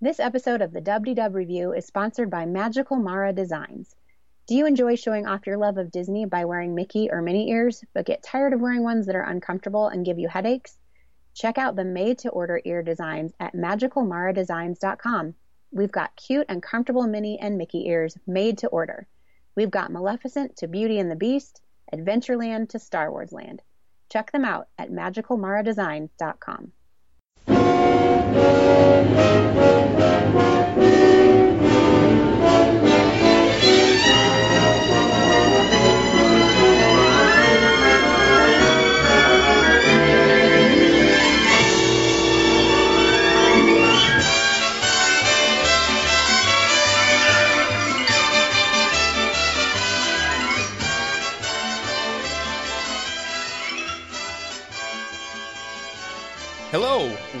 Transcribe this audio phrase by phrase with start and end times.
[0.00, 3.96] This episode of the WDW Revue is sponsored by Magical Mara Designs.
[4.46, 7.82] Do you enjoy showing off your love of Disney by wearing Mickey or Minnie ears,
[7.94, 10.78] but get tired of wearing ones that are uncomfortable and give you headaches?
[11.34, 15.34] Check out the made to order ear designs at magicalmaradesigns.com.
[15.72, 19.08] We've got cute and comfortable Minnie and Mickey ears made to order.
[19.56, 21.60] We've got Maleficent to Beauty and the Beast,
[21.92, 23.62] Adventureland to Star Wars Land.
[24.10, 26.72] Check them out at magicalmaradesigns.com.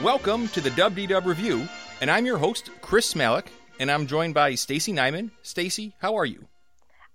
[0.02, 1.66] welcome to the WDW Revue,
[2.00, 3.46] and I'm your host, Chris Smalik,
[3.80, 5.30] and I'm joined by Stacey Nyman.
[5.42, 6.46] Stacey, how are you?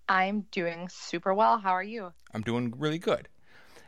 [0.10, 1.58] I'm doing super well.
[1.60, 2.12] How are you?
[2.34, 3.28] I'm doing really good.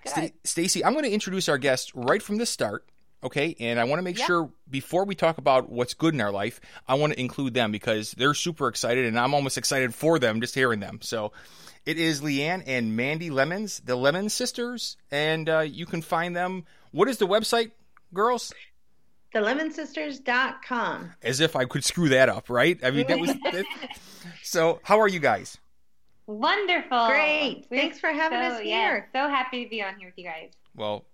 [0.03, 0.09] Good.
[0.09, 2.85] Sta- Stacey, I'm going to introduce our guest right from the start,
[3.23, 3.55] okay?
[3.59, 4.25] And I want to make Yeah.
[4.25, 7.71] sure before we talk about what's good in our life, I want to include them
[7.71, 10.99] because they're super excited, and I'm almost excited for them just hearing them.
[11.01, 11.33] So
[11.85, 16.65] it is Leann and Mandi Lemons, the Lemons Sisters, and uh, you can find them.
[16.91, 17.71] What is the website,
[18.13, 18.53] girls?
[19.35, 21.11] TheLemonsSisters.com.
[21.21, 22.79] As if I could screw that up, right?
[22.83, 23.29] I mean, that was.
[23.51, 23.65] that-
[24.41, 25.57] so, how are you guys?
[26.27, 27.07] Wonderful.
[27.07, 27.67] Great.
[27.69, 29.09] We're Thanks for having so, us yeah, here.
[29.13, 30.51] so happy to be on here with you guys.
[30.75, 31.05] Well,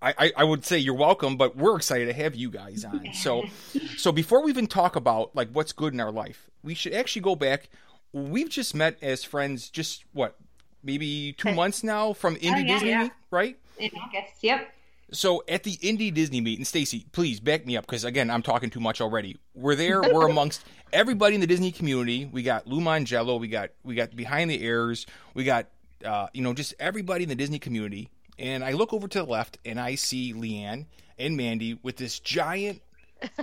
[0.00, 3.12] I, I, I would say you're welcome, but we're excited to have you guys on.
[3.12, 3.44] So,
[3.96, 7.22] so before we even talk about like what's good in our life, we should actually
[7.22, 7.68] go back.
[8.12, 10.36] We've just met as friends, just what,
[10.82, 13.08] maybe two months now from Indie yeah, Disney, yeah.
[13.30, 13.56] Right?
[13.78, 14.42] In August.
[14.42, 14.68] Yep.
[15.12, 18.42] So at the Indie Disney meet, and Stacey, please back me up because again, I'm
[18.42, 19.36] talking too much already.
[19.54, 20.00] We're there.
[20.00, 22.24] We're amongst everybody in the Disney community.
[22.24, 23.38] We got Lou Mongello.
[23.38, 25.06] We got we got Behind the Airs.
[25.34, 25.66] We got
[26.04, 28.08] uh, you know just everybody in the Disney community.
[28.38, 30.86] And I look over to the left and I see Leann
[31.18, 32.80] and Mandi with this giant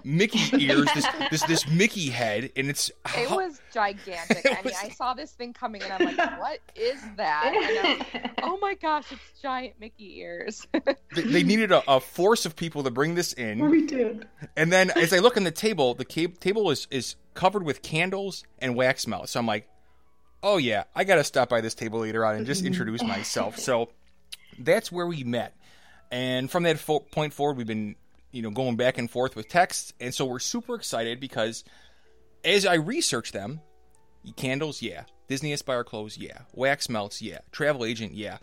[0.03, 4.45] Mickey ears, this this this Mickey head, and it's It was gigantic.
[4.45, 7.53] It I mean, was- I saw this thing coming and I'm like, what is that?
[7.55, 7.77] And
[8.13, 10.67] I was, oh my gosh, it's giant Mickey ears.
[11.15, 13.59] they- they needed a, a force of people to bring this in.
[13.69, 14.27] We did.
[14.55, 17.81] And then as I look on the table, the ca- table is is covered with
[17.81, 19.31] candles and wax melts.
[19.31, 19.67] So I'm like,
[20.43, 22.67] oh yeah, I got to stop by this table later on and just mm-hmm.
[22.67, 23.57] introduce myself.
[23.57, 23.89] So
[24.57, 25.55] that's where we met.
[26.11, 27.95] And from that fo- point forward, we've been
[28.31, 31.63] you know going back and forth with texts, and so we're super excited because
[32.43, 33.61] as I research them,
[34.35, 38.37] candles, yeah, Disney Aspire clothes, yeah, wax melts, yeah, travel agent, yeah,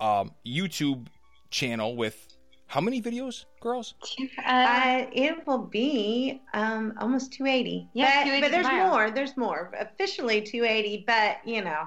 [0.00, 1.06] um, YouTube
[1.50, 2.28] channel with
[2.66, 3.94] how many videos, girls?
[4.38, 7.88] Uh, Uh, it will be um, almost 280.
[7.92, 8.90] Yeah, but, 280 but there's tomorrow.
[8.90, 9.10] more.
[9.10, 9.72] There's more.
[9.78, 11.84] Officially 280, but you know,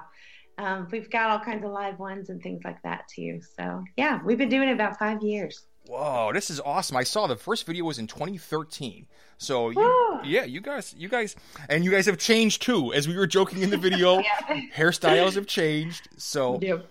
[0.58, 3.40] um, we've got all kinds of live ones and things like that too.
[3.56, 5.66] So yeah, we've been doing it about five years.
[5.88, 6.96] Whoa, this is awesome!
[6.96, 9.06] I saw the first video was in 2013.
[9.38, 11.36] So you, yeah, you guys, you guys,
[11.68, 12.92] and you guys have changed too.
[12.92, 14.22] As we were joking in the video,
[14.74, 16.08] hairstyles have changed.
[16.16, 16.86] So, Yep.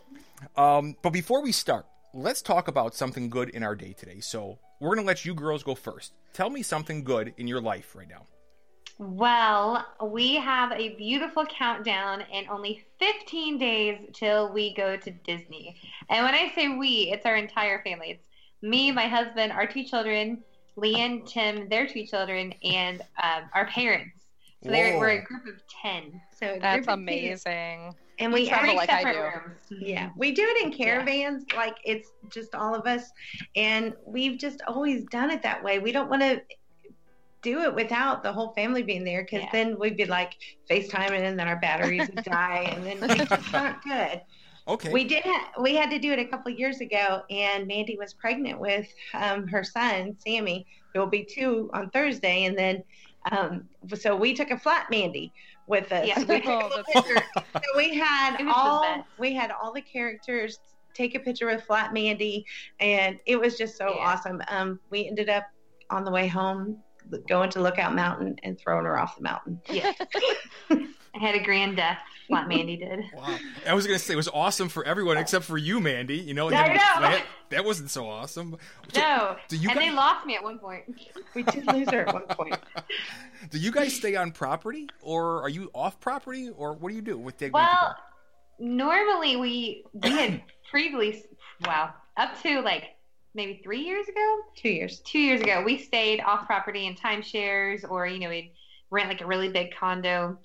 [0.55, 4.19] um, but before we start, let's talk about something good in our day today.
[4.22, 6.13] So we're gonna let you girls go first.
[6.34, 8.28] Tell me something good in your life right now.
[8.97, 15.75] well, we have a beautiful countdown and only 15 days till we go to Disney.
[16.09, 18.11] And when I say we, it's our entire family.
[18.11, 18.28] It's
[18.65, 20.43] me, my husband, our two children,
[20.75, 24.11] Leann, Tim, their two children, and um, our parents.
[24.63, 26.19] So they're, we're a group of 10.
[26.39, 27.01] So That's group of two.
[27.03, 27.95] amazing.
[28.17, 29.21] And We we travel Three like I separate do.
[29.21, 29.59] rooms.
[29.81, 31.45] Yeah, we do it in caravans.
[31.55, 33.11] Like it's just all of us,
[33.57, 35.79] and we've just always done it that way.
[35.79, 36.41] We don't want to
[37.41, 39.49] do it without the whole family being there, because Yeah.
[39.51, 40.33] then we'd be like
[40.69, 44.21] FaceTiming, and then our batteries would die, and then it's just not good.
[44.67, 44.91] Okay.
[44.91, 45.23] We did.
[45.23, 48.59] Ha- we had to do it a couple of years ago, and Mandi was pregnant
[48.59, 50.65] with um, her son Sammy.
[50.93, 52.83] There will be two on Thursday, and then
[53.31, 55.31] um, so we took a flat Mandi
[55.67, 56.07] with us.
[56.07, 56.19] Yeah.
[56.28, 59.81] We a Oh, little so we had It was the all we had all the
[59.81, 60.57] characters
[60.95, 62.45] take a picture with flat Mandi,
[62.79, 64.01] and it was just so Yeah.
[64.03, 64.41] awesome.
[64.47, 65.43] Um, we ended up
[65.91, 66.78] on the way home
[67.28, 69.61] going to Lookout Mountain and throwing her off the mountain.
[69.69, 69.93] Yeah.
[71.16, 73.06] I had a grand death, what Mandi did.
[73.16, 73.38] Wow.
[73.66, 76.17] I was gonna say it was awesome for everyone except for you, Mandi.
[76.17, 77.02] You know, and I then know.
[77.02, 78.58] That, that wasn't so awesome.
[78.94, 79.38] So, No.
[79.47, 80.84] do you and guys- they lost me at one point.
[81.34, 82.58] We did lose her at one point.
[83.52, 87.02] Do you guys stay on property, or are you off property, or what do you
[87.02, 87.96] do with Dig Well,
[88.59, 90.41] normally we we had
[90.72, 91.26] previously,
[91.66, 92.96] wow, up to like
[93.35, 94.38] maybe three years ago.
[94.56, 95.00] Two years.
[95.02, 98.52] Two years ago, we stayed off property in timeshares, or you know, we'd
[98.90, 100.38] rent like a really big condo.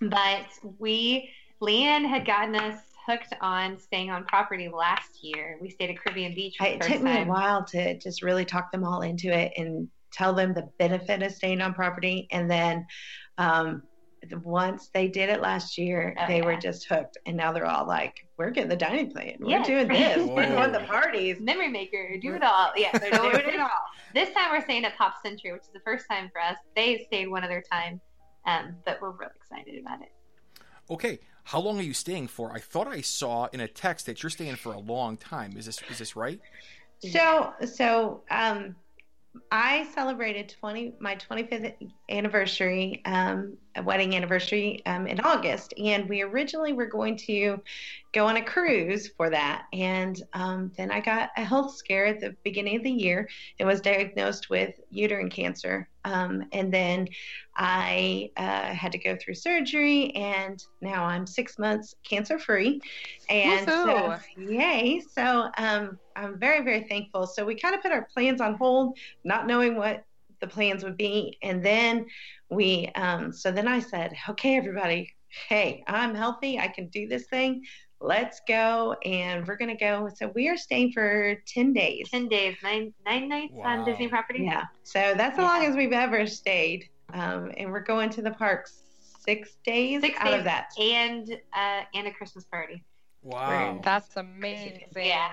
[0.00, 0.46] But
[0.78, 1.30] we,
[1.60, 5.58] Leann had gotten us hooked on staying on property last year.
[5.60, 6.56] We stayed at Caribbean Beach.
[6.58, 9.02] For I, the it first took me a while to just really talk them all
[9.02, 12.26] into it and tell them the benefit of staying on property.
[12.30, 12.86] And then
[13.36, 13.82] um,
[14.42, 17.18] once they did it last year, Oh, they were just hooked.
[17.26, 19.36] And now they're all like, we're getting the dining plan.
[19.40, 19.66] We're Yes.
[19.66, 20.16] doing this.
[20.34, 20.54] We're Whoa.
[20.56, 21.40] going to the parties.
[21.40, 22.72] Memory maker, do it all.
[22.76, 23.10] Yeah, they're
[23.42, 23.68] doing it all.
[24.14, 26.56] This time we're staying at Pop Century, which is the first time for us.
[26.76, 28.00] They stayed one other time,
[28.46, 30.12] um, but we're really excited about it.
[30.90, 32.52] Okay, how long are you staying for?
[32.52, 35.56] I thought I saw in a text that you're staying for a long time.
[35.56, 36.40] Is this is this right?
[37.00, 38.74] So, so um,
[39.50, 41.74] I celebrated 20 my 25th
[42.08, 47.60] anniversary, um, wedding anniversary um, in August, and we originally were going to
[48.12, 52.20] go on a cruise for that, and um, then I got a health scare at
[52.20, 53.28] the beginning of the year
[53.58, 57.08] and was diagnosed with uterine cancer, um, and then
[57.56, 62.80] I uh, had to go through surgery, and now I'm six months cancer free,
[63.28, 65.02] and so, yay!
[65.12, 67.26] So um, I'm very very thankful.
[67.26, 70.04] So we kind of put our plans on hold, not knowing what
[70.44, 72.06] the plans would be, and then
[72.50, 75.12] we um, so then I said, okay, everybody,
[75.48, 77.62] hey, I'm healthy, I can do this thing.
[78.00, 80.08] Let's go, and we're gonna go.
[80.16, 82.08] So we are staying for ten days.
[82.10, 83.78] Ten days, nine nine nights Wow.
[83.78, 84.40] on Disney property.
[84.42, 84.64] Yeah.
[84.82, 85.48] So that's the Yeah.
[85.48, 86.84] longest we've ever stayed.
[87.12, 88.82] Um, and we're going to the parks
[89.26, 90.66] six days Six out days of that.
[90.78, 91.26] and
[91.56, 92.84] uh, and a Christmas party
[93.22, 93.80] Wow.
[93.82, 94.80] That's amazing.
[94.94, 95.30] Yeah.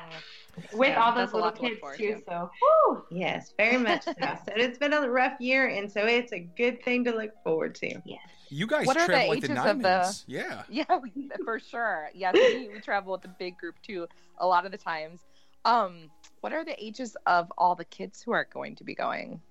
[0.74, 2.16] With Yeah, all those little lot to kids too.
[2.16, 2.22] to.
[2.28, 2.52] So
[2.90, 4.14] woo, Yes, very much so.
[4.22, 7.76] so it's been a rough year, and so it's a good thing to look forward
[7.76, 8.00] to.
[8.06, 8.20] Yes.
[8.50, 10.64] You guys What are the travel like the ages of the- Yeah.
[10.70, 12.10] Yeah, we, for sure.
[12.14, 14.08] Yes, we, we travel with a big group too.
[14.40, 15.22] A lot of the times.
[15.64, 16.10] Um,
[16.42, 19.42] what are the ages of all the kids who are going to be going?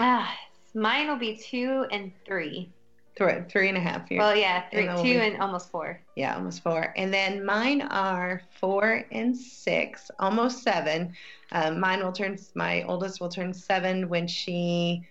[0.00, 0.34] ah,
[0.74, 2.72] mine will be two and three.
[3.14, 4.20] Three, three and a half years.
[4.20, 6.00] Well, yeah, three, And two only- and almost four.
[6.16, 6.94] yeah, almost four.
[6.96, 11.14] And then mine are four and six, almost seven.
[11.52, 15.06] Um, mine will turn, my oldest will turn seven when she,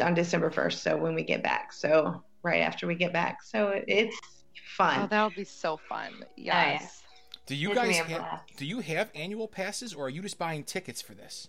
[0.00, 0.78] on December 1st.
[0.82, 1.72] So when we get back.
[1.74, 3.42] So right after we get back.
[3.42, 4.16] So it's
[4.76, 5.02] fun.
[5.02, 6.24] Oh, that'll be so fun.
[6.36, 6.72] yeah.
[6.72, 7.02] Yes.
[7.44, 10.10] Do you It's guys gonna be a have do you have annual passes or are
[10.10, 11.48] you just buying tickets for this?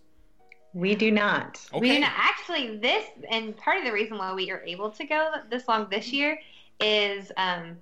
[0.74, 1.60] We do not.
[1.74, 1.80] Okay.
[1.80, 5.32] We didn't actually this, and part of the reason why we are able to go
[5.50, 6.40] this long this year
[6.80, 7.78] is um,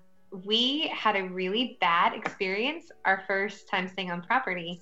[0.45, 4.81] we had a really bad experience our first time staying on property.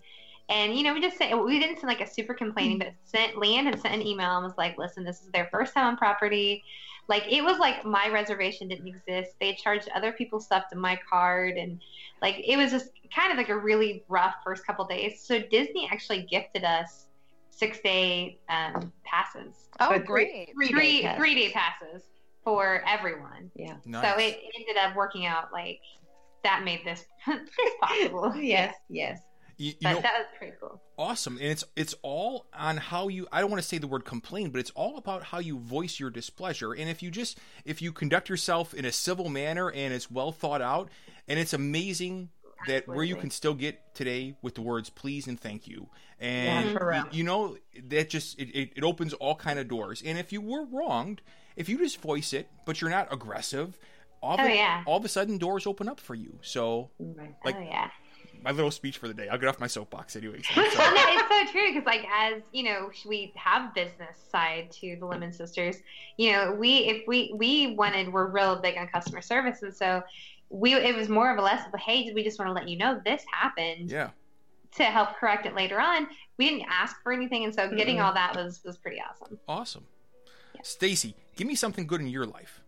[0.49, 3.37] And you know, we just sent we didn't send like a super complaining, but sent
[3.37, 5.97] Leann had sent an email and was like, "Listen, this is their first time on
[5.97, 6.63] property.
[7.07, 9.35] Like it was like my reservation didn't exist.
[9.39, 11.81] They charged other people stuff to my card, and
[12.21, 15.21] like it was just kind of like a really rough first couple days.
[15.21, 17.04] So Disney actually gifted us
[17.55, 20.49] six day um, passes, Oh, But three- great.
[20.55, 21.87] Three, three day three day passes.
[21.91, 22.03] passes
[22.43, 23.49] for everyone.
[23.55, 23.77] Yeah.
[23.85, 24.03] Nice.
[24.13, 25.79] So it ended up working out like
[26.43, 27.39] that made this this
[27.81, 28.33] possible.
[28.37, 29.19] Yes, yes.
[29.57, 30.79] you, you But know, that was pretty cool.
[30.97, 34.03] awesome and it's it's all on how you i don't want to say the word
[34.05, 37.81] complain but it's all about how you voice your displeasure and if you just if
[37.81, 40.89] you conduct yourself in a civil manner and it's well thought out
[41.27, 42.29] and it's amazing
[42.67, 45.87] that where you can still get today with the words please and thank you.
[46.19, 47.57] And you, you know
[47.87, 50.01] that just it, it, it opens all kind of doors.
[50.05, 51.21] And if you were wronged
[51.55, 53.77] if you just voice it but you're not aggressive
[54.21, 54.83] all, Oh, of, a- yeah.
[54.87, 56.39] all of a sudden doors open up for you.
[56.41, 57.89] So Like- oh yeah.
[58.43, 61.51] my little speech for the day i'll get off my soapbox anyways no, it's so
[61.51, 65.77] true because like as you know we have business side to the Lemons Sisters
[66.17, 69.61] you know we if we we wanted we're real big on customer service.
[69.63, 70.03] And so
[70.55, 72.77] we it was more of a lesson of hey we just want to let you
[72.77, 74.09] know this happened yeah
[74.71, 76.07] to help correct it later on
[76.37, 79.85] we didn't ask for anything and so getting all that was was pretty awesome Awesome.
[80.65, 82.61] Stacey, give me something good in your life.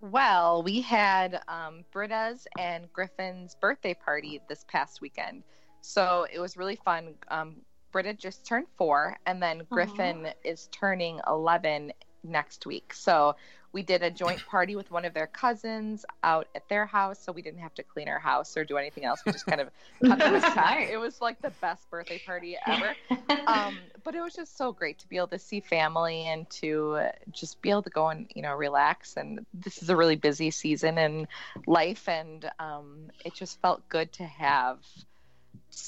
[0.00, 5.42] Well, we had um, Britta's and Griffin's birthday party this past weekend.
[5.82, 7.14] So it was really fun.
[7.28, 7.56] Um,
[7.92, 11.92] Britta just turned four, and then Griffin is turning 11
[12.24, 12.92] next week.
[12.94, 13.36] So
[13.76, 17.22] we did a joint party with one of their cousins out at their house.
[17.22, 19.20] So we didn't have to clean our house or do anything else.
[19.26, 19.68] We just kind of
[20.02, 20.88] cut the check.
[20.90, 22.94] It was like the best birthday party ever
[23.46, 27.00] um, but it was just so great to be able to see family and to
[27.32, 30.50] just be able to go and you know relax and this is a really busy
[30.50, 31.28] season in
[31.66, 34.78] life and um, it just felt good to have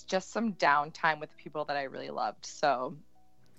[0.07, 2.95] just some downtime with people that i really loved so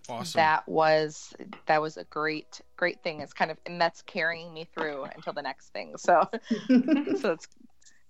[0.09, 0.39] Awesome.
[0.39, 1.33] that was
[1.67, 5.33] that was a great great thing it's kind of and that's carrying me through until
[5.33, 6.27] the next thing so
[7.19, 7.47] so it's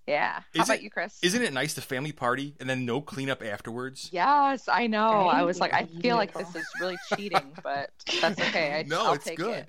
[0.06, 0.40] Yeah.
[0.40, 1.18] How Is about it- you, Chris?
[1.22, 4.08] Isn't it nice the family party and then no cleanup afterwards?
[4.12, 5.08] Yes, I know.
[5.28, 5.42] I Right?
[5.44, 7.90] was like, I feel like this is really cheating, but
[8.20, 8.80] that's okay.
[8.80, 9.58] I, No, I'll it's take good.
[9.58, 9.68] It.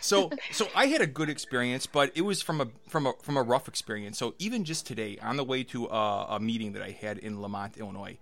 [0.00, 3.36] So so I had a good experience, but it was from a from a from
[3.36, 4.18] a rough experience.
[4.18, 7.40] So even just today, on the way to a, a meeting that I had in
[7.40, 8.16] Lemont, Illinois.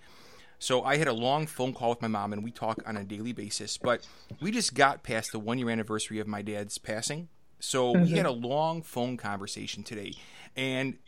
[0.59, 3.05] So I had a long phone call with my mom, and we talk on a
[3.05, 3.79] daily basis.
[3.79, 4.07] But
[4.41, 7.29] we just got past the one year anniversary of my dad's passing,
[7.61, 8.45] so we had mm-hmm.
[8.45, 10.15] a long phone conversation today,
[10.57, 10.99] and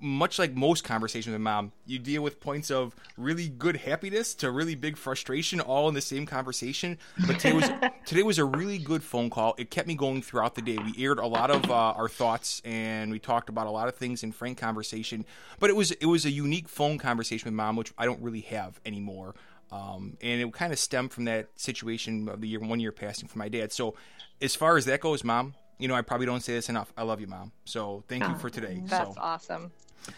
[0.00, 4.50] much like most conversations with mom, you deal with points of really good happiness to
[4.50, 6.98] really big frustration all in the same conversation.
[7.26, 7.70] But today was
[8.06, 9.54] today was a really good phone call.
[9.58, 10.78] It kept me going throughout the day.
[10.78, 13.96] We aired a lot of uh, our thoughts and we talked about a lot of
[13.96, 15.24] things in frank conversation.
[15.58, 18.42] But it was it was a unique phone conversation with mom, which I don't really
[18.42, 19.34] have anymore.
[19.70, 23.28] Um, and it kind of stemmed from that situation of the year one year passing
[23.28, 23.72] for my dad.
[23.72, 23.96] So
[24.40, 26.92] as far as that goes, mom, you know I probably don't say this enough.
[26.96, 27.52] I love you, mom.
[27.64, 28.80] So thank you Oh, for today.
[28.86, 29.20] That's so.
[29.20, 29.72] awesome.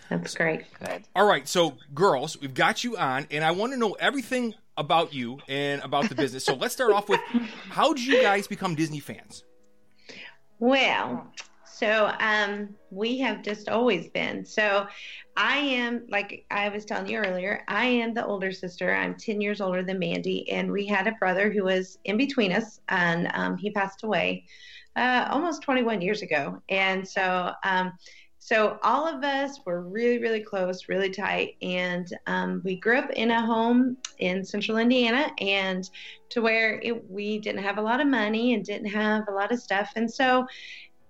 [0.09, 0.65] That's great.
[0.85, 1.05] Good.
[1.15, 5.13] All right, so girls, we've got you on, and I want to know everything about
[5.13, 6.45] you and about the business.
[6.45, 7.21] So let's start off with
[7.69, 9.45] how did you guys become Disney fans?
[10.59, 11.27] Well,
[11.65, 14.45] so um, we have just always been.
[14.45, 14.87] So
[15.37, 18.95] I am, like I was telling you earlier, I am the older sister.
[18.95, 22.53] I'm 10 years older than Mandi, and we had a brother who was in between
[22.53, 24.45] us, and um, he passed away
[24.97, 26.61] uh, almost 21 years ago.
[26.69, 27.93] And so, um,
[28.43, 33.11] so all of us were really, really close, really tight, and um, we grew up
[33.11, 35.89] in a home in Central Indiana, and
[36.31, 39.53] to where it, we didn't have a lot of money and didn't have a lot
[39.53, 40.47] of stuff, and so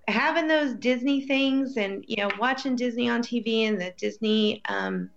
[0.08, 5.08] having those Disney things and you know watching Disney on TV and the Disney um,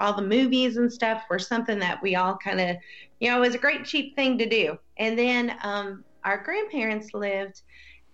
[0.00, 2.76] all the movies and stuff were something that we all kind of
[3.20, 4.76] you know was a great cheap thing to do.
[4.98, 7.62] And then um, our grandparents lived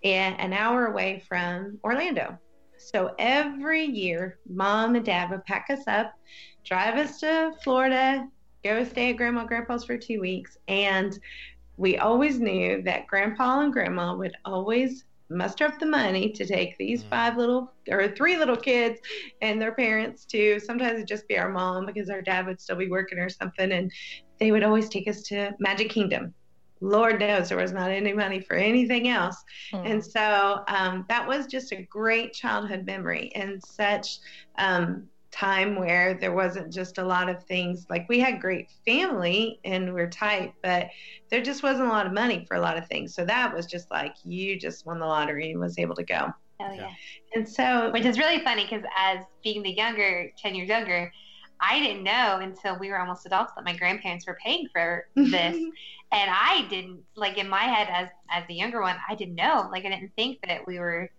[0.05, 2.39] an hour away from Orlando.
[2.93, 6.13] So every year, mom and dad would pack us up,
[6.65, 8.27] drive us to Florida,
[8.65, 10.57] go stay at grandma and grandpa's for two weeks.
[10.67, 11.17] And
[11.77, 16.77] we always knew that grandpa and grandma would always muster up the money to take
[16.79, 17.09] these Mm.
[17.09, 18.99] five little or three little kids
[19.41, 22.75] and their parents to sometimes it'd just be our mom because our dad would still
[22.75, 23.93] be working or something and
[24.41, 26.35] they would always take us to magic kingdom
[26.81, 29.37] lord knows there was not any money for anything else
[29.73, 34.19] and so um, that was just a great childhood memory and such
[34.59, 39.61] um, time where there wasn't just a lot of things like we had great family
[39.65, 40.89] and we're tight, but
[41.31, 43.15] there just wasn't a lot of money for a lot of things.
[43.15, 46.29] So that was just like you just won the lottery and was able to go.
[46.59, 46.81] Hell Yeah.
[46.83, 46.91] yeah.
[47.35, 51.13] And so Which is really funny because as being the younger, 10 years younger,
[51.61, 55.57] I didn't know until we were almost adults that my grandparents were paying for this.
[56.13, 59.69] and I didn't, like in my head as as the younger one, I didn't know.
[59.71, 61.11] Like I didn't think that we were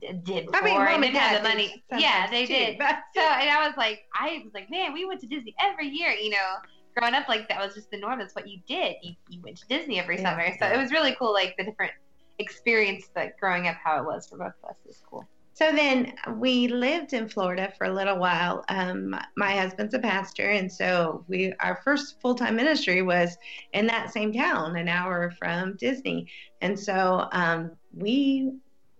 [0.00, 0.54] did before.
[0.54, 1.82] I mean, mom and didn't have the money.
[1.96, 2.78] Yeah, they too, did.
[2.78, 5.88] but- So and I was like, I was like, man, we went to Disney every
[5.88, 6.10] year.
[6.10, 6.54] You know,
[6.96, 8.18] growing up like that was just the norm.
[8.18, 8.96] That's what you did.
[9.02, 10.30] You you went to Disney every Yeah.
[10.30, 10.56] summer.
[10.58, 11.92] So it was really cool, like the different
[12.38, 15.26] experience that growing up, how it was for both of us is cool.
[15.58, 18.64] So then we lived in Florida for a little while.
[18.68, 23.36] Um, my- husband's a pastor, and so we our first full time ministry was
[23.72, 26.28] in that same town, an hour from Disney.
[26.60, 28.52] And so um, we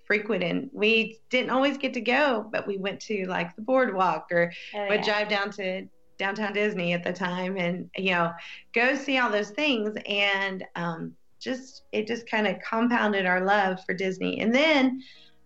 [0.05, 0.69] frequented.
[0.73, 4.89] We didn't always get to go, but we went to like the boardwalk or Oh,
[4.89, 5.03] would yeah.
[5.05, 5.87] drive down to
[6.19, 8.33] downtown Disney at the time and you know
[8.75, 13.79] go see all those things and um, just it just kind of compounded our love
[13.85, 15.01] for Disney and then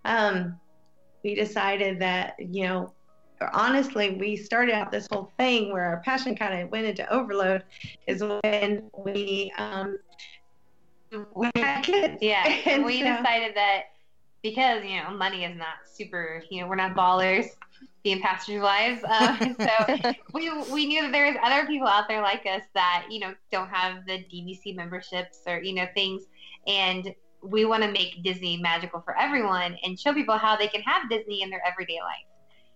[0.07, 0.59] um,
[1.23, 2.93] we decided that you know
[3.52, 7.64] honestly we started out this whole thing where our passion kind of went into overload
[8.07, 9.97] is when we um,
[11.35, 13.85] we had kids Yeah, and we so- decided that
[14.43, 17.47] because you know money is not super, you know, we're not ballers
[18.02, 19.02] being pastors' wives.
[19.05, 23.21] Um, so we we knew that there's other people out there like us that you
[23.21, 26.23] know don't have the DVC memberships or you know things,
[26.67, 30.82] and we want to make Disney magical for everyone and show people how they can
[30.82, 32.26] have Disney in their everyday life.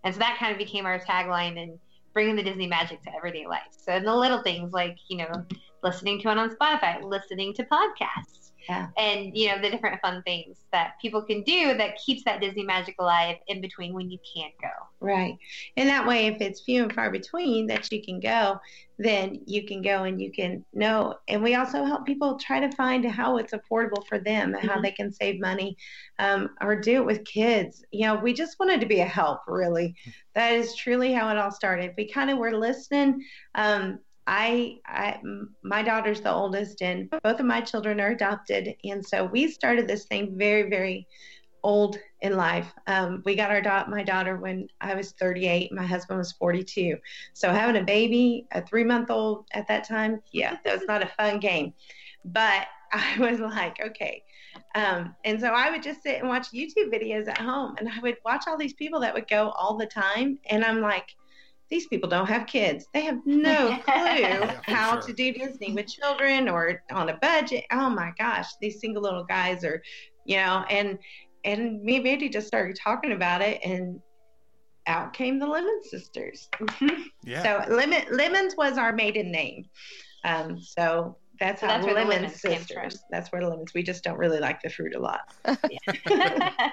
[0.04, 1.78] And so that kind of became our tagline and
[2.12, 3.60] bringing the Disney magic to everyday life.
[3.70, 5.44] So the little things like you know
[5.82, 8.88] listening to it on Spotify, listening to podcasts Yeah.
[8.96, 12.64] and you know the different fun things that people can do that keeps that Disney
[12.64, 14.68] magic alive in between when you can't go.
[15.00, 15.38] Right.
[15.76, 18.58] And that way, if it's few and far between that you can go,
[18.98, 21.14] then you can go and you can know.
[21.28, 24.78] And we also help people try to find how it's affordable for them and how
[24.78, 24.82] Mhm.
[24.82, 25.76] they can save money
[26.18, 27.84] um, or do it with kids.
[27.92, 29.94] You know, we just wanted to be a help, really.
[30.34, 31.94] That is truly how it all started.
[31.96, 33.22] We kind of were listening.
[33.54, 35.20] Um, I, I,
[35.62, 39.86] my daughter's the oldest, and both of my children are adopted, and so we started
[39.86, 41.06] this thing very, very
[41.66, 42.72] old in life.
[42.86, 45.72] Um, we got our da- my daughter when I was 38.
[45.72, 46.96] My husband was 42.
[47.34, 51.02] So having a baby, a three month old at that time, yeah, that was not
[51.02, 51.74] a fun game.
[52.24, 54.22] But I was like, okay.
[54.74, 57.98] Um, and so I would just sit and watch YouTube videos at home, and I
[58.00, 61.16] would watch all these people that would go all the time, and I'm like
[61.70, 62.86] these people don't have kids.
[62.94, 65.02] They have no clue yeah, how sure.
[65.02, 67.64] to do Disney with children or on a budget.
[67.70, 69.82] Oh my gosh, these single little guys are,
[70.24, 70.98] you know, and
[71.44, 74.00] and me and Mandi just started talking about it and
[74.86, 76.48] out came the Lemons Sisters.
[77.24, 77.42] yeah.
[77.42, 79.64] So Lemon Lemons was our maiden name.
[80.24, 82.98] Um, so that's so how that's Lemon lemons Sisters.
[83.10, 83.74] That's where the lemons.
[83.74, 85.32] We just don't really like the fruit a lot.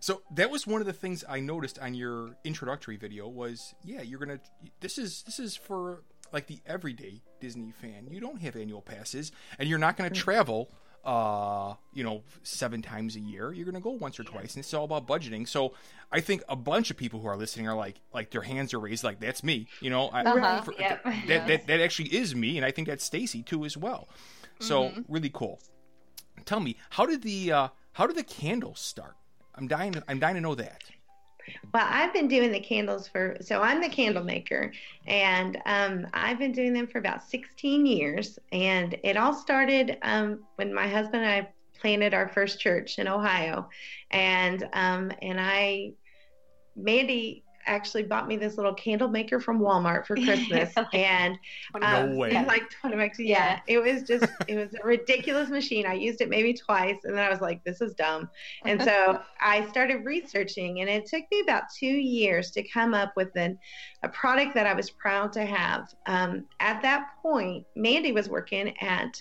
[0.00, 4.02] So that was one of the things I noticed on your introductory video was yeah,
[4.02, 4.40] you're going to
[4.80, 8.08] this is this is for like the everyday Disney fan.
[8.10, 10.22] You don't have annual passes and you're not going to mm.
[10.22, 10.70] travel
[11.06, 13.52] uh, you know, seven times a year.
[13.52, 15.48] You're going to go once or twice, and it's all about budgeting.
[15.48, 15.72] So,
[16.10, 18.80] I think a bunch of people who are listening are like, like their hands are
[18.80, 19.68] raised, like that's me.
[19.80, 20.62] You know, uh-huh.
[20.62, 21.04] for, yep.
[21.28, 24.08] that, that that actually is me, and I think that's Stacey too as well.
[24.58, 25.02] So, mm-hmm.
[25.08, 25.60] really cool.
[26.44, 29.14] Tell me, how did the uh, how did the candles start?
[29.56, 29.92] I'm dying.
[29.92, 30.82] To, I'm dying to know that.
[31.72, 34.72] Well, I've been doing the candles for so I'm the candle maker,
[35.06, 38.38] and um, I've been doing them for about 16 years.
[38.52, 41.48] And it all started um, when my husband and I
[41.78, 43.68] planted our first church in Ohio,
[44.10, 45.92] and um, and I,
[46.74, 51.38] Mandi actually bought me this little candle maker from Walmart for Christmas, and
[51.74, 52.44] um, no way.
[52.46, 53.18] like twenty bucks.
[53.18, 55.86] Yeah, it was just it was a ridiculous machine.
[55.86, 58.28] I used it maybe twice, and then I was like, "This is dumb,"
[58.64, 63.12] and so I started researching, and it took me about two years to come up
[63.16, 63.58] with an,
[64.02, 65.92] a product that I was proud to have.
[66.06, 69.20] Um, at that point, Mandi was working at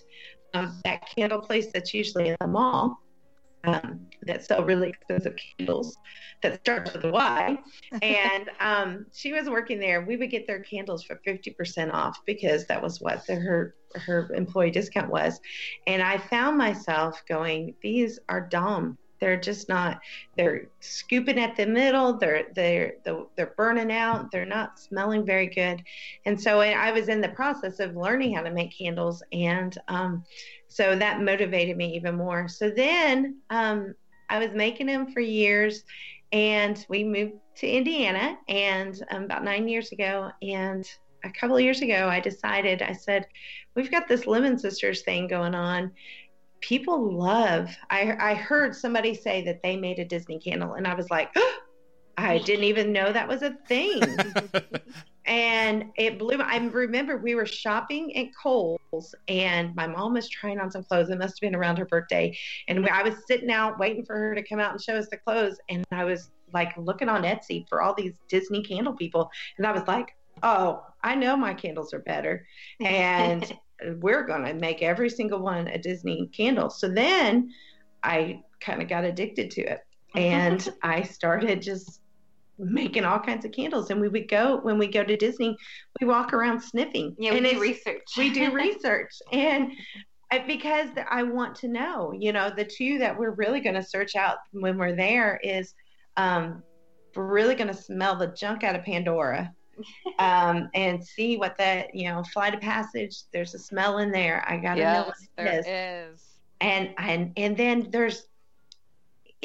[0.54, 3.00] um, that candle place that's usually in the mall
[3.68, 5.98] um, that sell really expensive candles
[6.42, 7.58] that starts with a Y.
[8.02, 10.02] and um, she was working there.
[10.02, 14.30] We would get their candles for 50% off because that was what the, her her
[14.34, 15.40] employee discount was.
[15.88, 18.98] And I found myself going, these are dumb.
[19.20, 20.02] They're just not.
[20.36, 22.18] They're scooping at the middle.
[22.18, 24.32] They're they're they're burning out.
[24.32, 25.82] They're not smelling very good.
[26.26, 30.24] And so I was in the process of learning how to make candles, and um,
[30.68, 32.48] so that motivated me even more.
[32.48, 33.96] So then um,
[34.30, 35.84] I was making them for years,
[36.32, 40.86] and we moved to Indiana, and um, about nine years ago, and
[41.24, 43.28] a couple of years ago, I decided I said,
[43.76, 45.92] we've got this Lemons Sisters thing going on.
[46.62, 47.70] People love.
[47.90, 51.32] I I heard somebody say that they made a Disney candle, and I was like.
[51.36, 51.58] Oh,
[52.18, 54.02] I didn't even know that was a thing.
[55.26, 60.60] and it blew I remember we were shopping at Kohl's and my mom was trying
[60.60, 61.10] on some clothes.
[61.10, 62.38] It must have been around her birthday.
[62.68, 65.18] And I was sitting out waiting for her to come out and show us the
[65.18, 65.60] clothes.
[65.70, 69.30] And I was like looking on Etsy for all these Disney candle people.
[69.58, 72.48] And I was like, oh, I know my candles are better.
[72.80, 73.52] And
[74.00, 76.70] we're going to make every single one a Disney candle.
[76.70, 77.52] So then
[78.04, 79.80] I kind of got addicted to it.
[80.16, 82.00] And I started just
[82.58, 83.90] making all kinds of candles.
[83.90, 85.58] And we would go when we go to disney
[86.00, 87.14] we walk around sniffing.
[87.20, 88.04] Yeah we and do research.
[88.18, 89.12] we do research.
[89.34, 89.74] And
[90.48, 94.16] because i want to know you know the two that we're really going to search
[94.16, 95.74] out when we're there is
[96.18, 96.62] um,
[97.16, 99.54] we're really going to smell the junk out of pandora
[100.20, 104.44] um, and see what that you know flight of passage there's a smell in there
[104.48, 106.16] i gotta yes, know what it there is.
[106.16, 106.26] is.
[106.62, 108.28] and and and then there's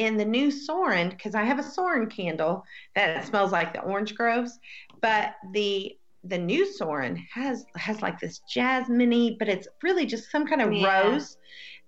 [0.01, 2.65] in the new Soarin', because I have a Soarin' candle
[2.95, 4.59] that smells like the orange groves,
[5.03, 10.47] but the the new Soarin' has has like this jasmine but it's really just some
[10.47, 11.03] kind of yeah.
[11.03, 11.37] rose.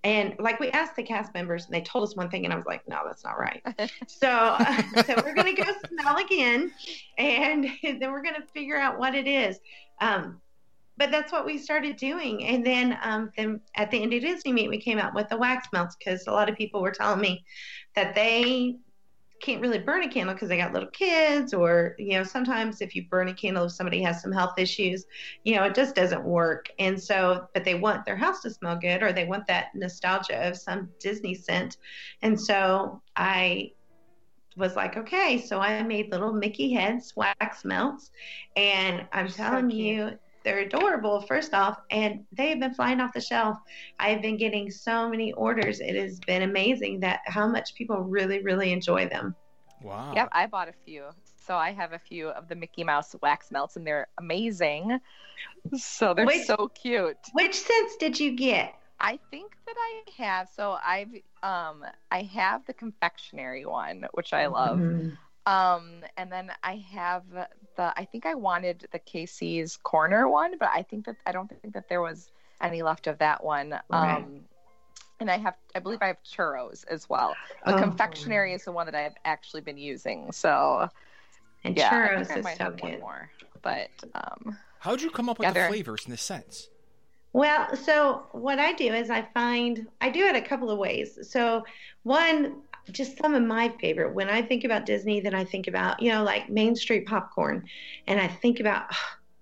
[0.05, 2.57] And like we asked the cast members, and they told us one thing, and I
[2.57, 3.63] was like, "No, that's not right."
[4.07, 6.73] so, uh, so we're gonna go smell again,
[7.19, 9.61] and then we're gonna figure out what it is.
[10.01, 10.41] Um,
[10.97, 12.45] but that's what we started doing.
[12.45, 15.37] And then, um, then at the end of Disney meet, we came out with the
[15.37, 17.45] wax melts because a lot of people were telling me
[17.95, 18.77] that they
[19.43, 22.95] can't really burn a candle because they got little kids, or you know, sometimes if
[22.95, 25.05] you burn a candle, if somebody has some health issues,
[25.45, 26.71] you know, it just doesn't work.
[26.79, 30.49] And so, but they want their house to smell good, or they want that nostalgia
[30.49, 31.77] of some Disney scent.
[32.23, 33.73] And so I
[34.57, 38.11] was like, okay, so I made little Mickey heads wax melts,
[38.57, 43.21] and I'm telling you, they're adorable, first off, and they have been flying off the
[43.21, 43.57] shelf.
[43.99, 45.81] I've been getting so many orders.
[45.81, 49.35] It has been amazing that how much people really, really enjoy them.
[49.83, 50.13] Wow.
[50.15, 51.05] Yep, I bought a few.
[51.45, 54.99] So I have a few of the Mickey Mouse wax melts, and they're amazing.
[55.75, 57.17] So they're which, so cute.
[57.33, 58.75] Which scents did you get?
[59.01, 60.49] I think that I have.
[60.55, 64.79] So I've um I have the confectionery one, which I love.
[64.79, 65.17] Mhm.
[65.47, 67.25] Um, and then I have
[67.77, 71.49] the I think I wanted the Casey's Corner one, but I think that I don't
[71.49, 73.71] think that there was any left of that one.
[73.91, 74.17] Right.
[74.19, 74.41] Um,
[75.21, 77.35] and I have I believe I have churros as well.
[77.67, 77.79] The Oh.
[77.79, 80.31] confectionery is the one that I've actually been using.
[80.33, 80.89] So
[81.65, 83.01] And yeah, churros think I is might so have one good.
[83.01, 83.31] more.
[83.63, 86.69] But um, How'd you come up with Yeah, the they're- flavors and the scents?
[87.35, 91.19] Well, so what I do is I find I do it a couple of ways.
[91.31, 91.65] So
[92.03, 94.15] one, just some of my favorite.
[94.15, 97.65] When I think about Disney, then I think about you know like Main Street popcorn,
[98.07, 98.85] and I think about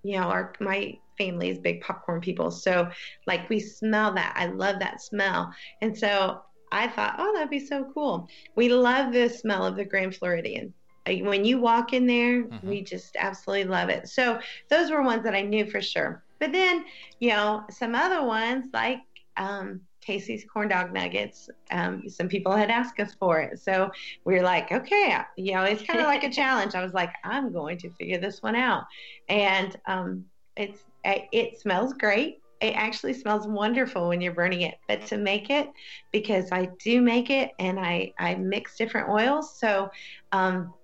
[0.02, 2.50] you know our my family is big popcorn people.
[2.50, 2.88] So
[3.26, 4.34] like we smell that.
[4.36, 6.40] I love that smell, and so
[6.72, 8.28] I thought, oh, that'd be so cool.
[8.56, 10.74] We love the smell of the Grand Floridian.
[11.06, 12.62] When you walk in there, Mhm.
[12.62, 14.08] we just absolutely love it.
[14.08, 16.22] So those were ones that I knew for sure.
[16.38, 16.84] But then
[17.18, 19.00] you know, some other ones like
[19.36, 21.48] um, Casey's corn dog nuggets.
[21.70, 23.90] Um, some people had asked us for it, so
[24.24, 26.74] we were like, okay, you know, it's kind of like a challenge.
[26.74, 28.84] I was like, I'm going to figure this one out,
[29.28, 30.24] and um,
[30.56, 32.40] it's it smells great.
[32.60, 34.78] It actually smells wonderful when you're burning it.
[34.86, 35.68] But to make it,
[36.12, 39.90] because I do make it and I I mix different oils, so
[40.32, 40.74] um,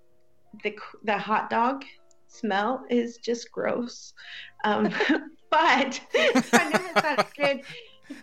[0.63, 1.83] the the hot dog
[2.27, 4.13] smell is just gross.
[4.63, 4.89] Um,
[5.51, 7.61] but I know it sounds good.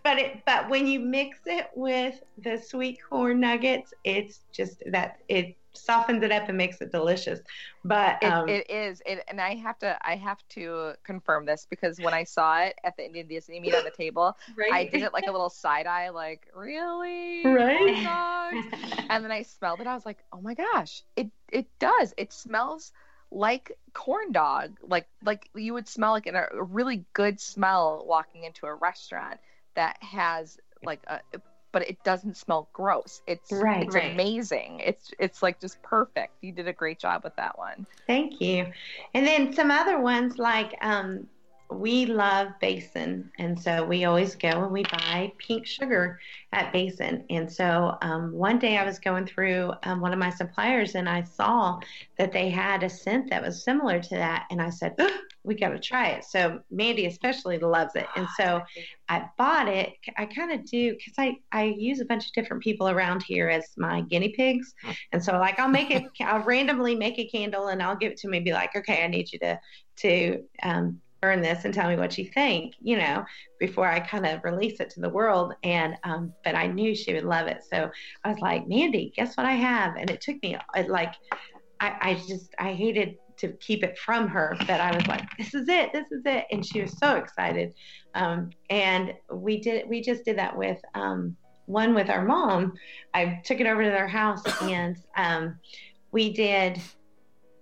[0.03, 5.19] But it but when you mix it with the sweet corn nuggets, it's just that
[5.29, 7.41] it softens it up and makes it delicious.
[7.85, 11.67] But it, um, it is it, and I have to I have to confirm this
[11.69, 14.73] because when I saw it at the Indian Disney meet on the table, Right?
[14.73, 18.03] I did it like a little side eye, like really, Right?
[18.05, 18.67] Dogs?
[19.11, 19.87] and then I smelled it.
[19.87, 22.15] I was like, oh my gosh, it it does.
[22.17, 22.93] It smells
[23.31, 28.05] like corn dog, like like you would smell like in a, a really good smell
[28.07, 29.41] walking into a restaurant
[29.75, 31.21] that has like a.
[31.73, 33.21] But it doesn't smell gross.
[33.27, 33.83] It's Right.
[33.83, 34.13] it's Right.
[34.13, 34.81] amazing.
[34.81, 36.33] It's it's like just perfect.
[36.41, 37.87] You did a great job with that one.
[38.07, 38.67] Thank you.
[39.15, 41.27] And then some other ones like um,
[41.71, 46.21] we love Basin, and so we always go and we buy pink sugar
[46.53, 47.25] at Basin.
[47.31, 51.09] And so um, one day I was going through um, one of my suppliers and
[51.09, 51.81] I saw
[52.19, 55.11] that they had a scent that was similar to that, and I said, "Ugh,
[55.43, 58.63] "We got to try it." So Mandi especially loves it, and so
[59.09, 59.93] I bought it.
[60.17, 63.49] I kind of do because I I use a bunch of different people around here
[63.49, 64.75] as my guinea pigs,
[65.13, 66.05] and so like I'll make it.
[66.21, 69.03] I'll randomly make a candle and I'll give it to me and be like, okay,
[69.03, 69.59] I need you to
[69.97, 71.01] to um,
[71.33, 73.25] this and tell me what you think, you know,
[73.59, 75.55] before I kind of release it to the world.
[75.63, 77.91] And um, but I knew she would love it, so
[78.25, 79.97] I was like, Mandi, guess what I have?
[79.97, 81.15] And it took me it, like
[81.81, 85.55] I, I just I hated to keep it from her, but I was like, this
[85.55, 87.75] is it, this is it, and she was so excited.
[88.15, 92.75] Um, and we did we just did that with um, one with our mom.
[93.13, 95.59] I took it over to their house and um,
[96.13, 96.81] we did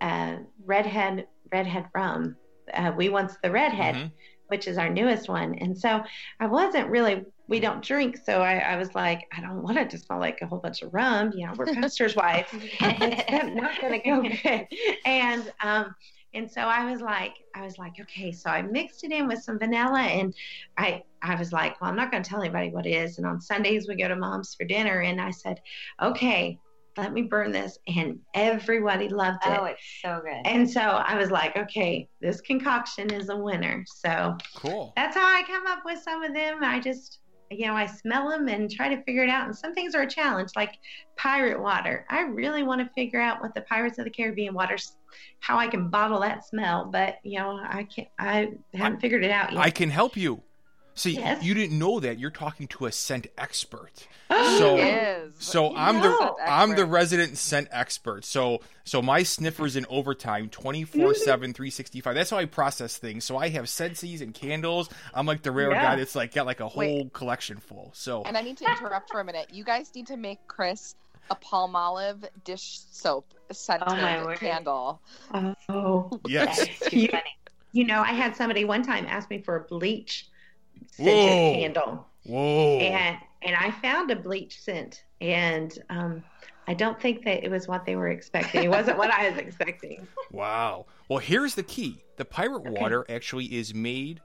[0.01, 2.37] uh, redhead redhead rum.
[2.75, 4.11] Uh, we once the redhead, Mhm.
[4.49, 6.03] which is our newest one, and so
[6.41, 7.25] I wasn't really.
[7.49, 10.39] We don't drink, so I, I was like, I don't want it to smell like
[10.41, 11.33] a whole bunch of rum.
[11.35, 12.49] You know, we're pastors' wives.
[12.81, 14.67] It's not going to go good.
[15.05, 15.95] And um,
[16.35, 18.33] and so I was like, I was like, okay.
[18.33, 20.33] So I mixed it in with some vanilla, and
[20.79, 23.19] I I was like, well, I'm not going to tell anybody what it is.
[23.19, 25.61] And on Sundays we go to mom's for dinner, and I said,
[26.01, 26.59] okay,
[26.97, 29.59] let me burn this, and everybody loved it.
[29.59, 30.43] oh, it's so good.
[30.45, 33.85] And so I was like, okay, this concoction is a winner.
[33.87, 34.93] So Cool.
[34.97, 36.59] that's how I come up with some of them.
[36.63, 39.47] I just, you know, I smell them and try to figure it out.
[39.47, 40.75] And some things are a challenge, like
[41.17, 42.05] pirate water.
[42.11, 44.97] I really want to figure out what the Pirates of the Caribbean water's,
[45.41, 46.89] how I can bottle that smell.
[46.91, 48.09] But you know, I can't.
[48.19, 49.61] I haven't figured it out yet.
[49.61, 50.43] I can help you.
[50.95, 51.43] See, Yes.
[51.43, 52.19] you didn't know that.
[52.19, 54.07] You're talking to a scent expert.
[54.35, 55.35] Oh, So- It is.
[55.39, 58.25] So I'm the I'm the resident scent expert.
[58.25, 62.15] So so my sniffer's in overtime 24/7 365.
[62.15, 63.25] That's how I process things.
[63.25, 64.89] So I have scentsies and candles.
[65.13, 65.83] I'm like the rare Yeah.
[65.83, 67.13] guy that's like got like a whole Wait.
[67.13, 67.91] collection full.
[67.95, 69.49] So And I need to interrupt for a minute.
[69.53, 70.95] You guys need to make Chris
[71.31, 74.39] a Palmolive dish soap scented Oh, my word.
[74.39, 75.03] candle.
[75.69, 76.67] oh, yes.
[76.89, 77.37] Too You- funny.
[77.73, 80.29] you know, I had somebody one time ask me for a bleach
[80.93, 82.07] scented candle.
[82.25, 82.79] Whoa.
[82.79, 86.23] and and I found a bleach scent, and um,
[86.69, 88.63] I don't think that it was what they were expecting.
[88.63, 90.07] It wasn't what I was expecting.
[90.31, 90.87] Wow.
[91.09, 92.05] Well, here's the key.
[92.17, 92.71] The pirate Okay.
[92.71, 94.21] water actually is made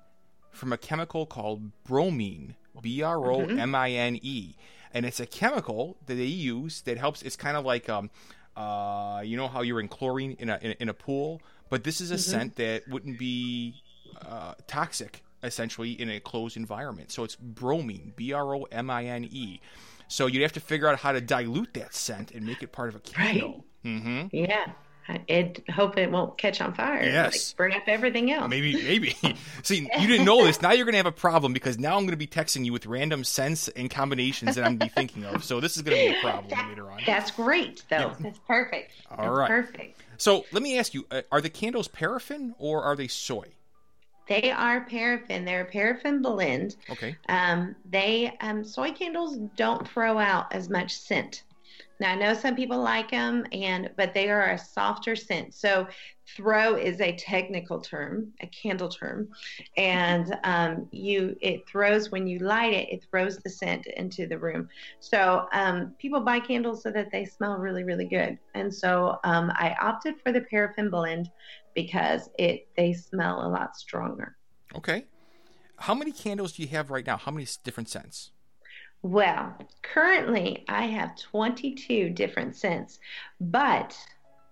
[0.52, 4.56] from a chemical called bromine, B R O M I N E,
[4.94, 7.24] and it's a chemical that they use that helps.
[7.24, 8.12] It's kind of like um,
[8.56, 11.84] uh, you know how you're in chlorine in a in a, in a pool, but
[11.84, 12.20] this is a Mhm.
[12.20, 13.76] scent that wouldn't be
[14.22, 17.12] uh, toxic essentially in a closed environment.
[17.12, 19.60] So it's bromine, B R O M I N E.
[20.08, 22.90] So you'd have to figure out how to dilute that scent and make it part
[22.90, 23.66] of a candle.
[23.84, 24.36] Mm-hmm.
[24.36, 24.72] Yeah.
[25.10, 27.02] I hope it won't catch on fire.
[27.02, 27.52] Yes.
[27.52, 28.50] Like burn up everything else.
[28.50, 29.16] Maybe, maybe.
[29.64, 30.62] See, you didn't know this.
[30.62, 32.74] Now you're going to have a problem because now I'm going to be texting you
[32.74, 35.44] with random scents and combinations that I'm going to be thinking of.
[35.44, 37.00] So this is going to be a problem That- later on.
[37.06, 38.14] That's great, though.
[38.20, 38.92] That's perfect.
[39.10, 39.48] All That's right.
[39.48, 40.02] Perfect.
[40.18, 43.46] So let me ask you: uh, Are the candles paraffin or are they soy?
[44.28, 45.46] They are paraffin.
[45.46, 46.76] They're a paraffin blend.
[46.90, 47.16] Okay.
[47.30, 51.44] Um, they um, soy candles don't throw out as much scent.
[52.00, 55.54] Now I know some people like them, and but they are a softer scent.
[55.56, 55.88] So
[56.36, 59.30] throw is a technical term, a candle term,
[59.78, 62.90] and um, you it throws when you light it.
[62.90, 64.70] It throws the scent into the room.
[65.00, 68.38] So um, people buy candles so that they smell really really good.
[68.54, 71.30] And so um, I opted for the paraffin blend
[71.78, 74.36] because it they smell a lot stronger.
[74.76, 75.06] Okay.
[75.78, 77.18] How many candles do you have right now?
[77.18, 78.32] How many different scents?
[79.04, 82.98] Well, currently I have 22 different scents,
[83.40, 83.96] but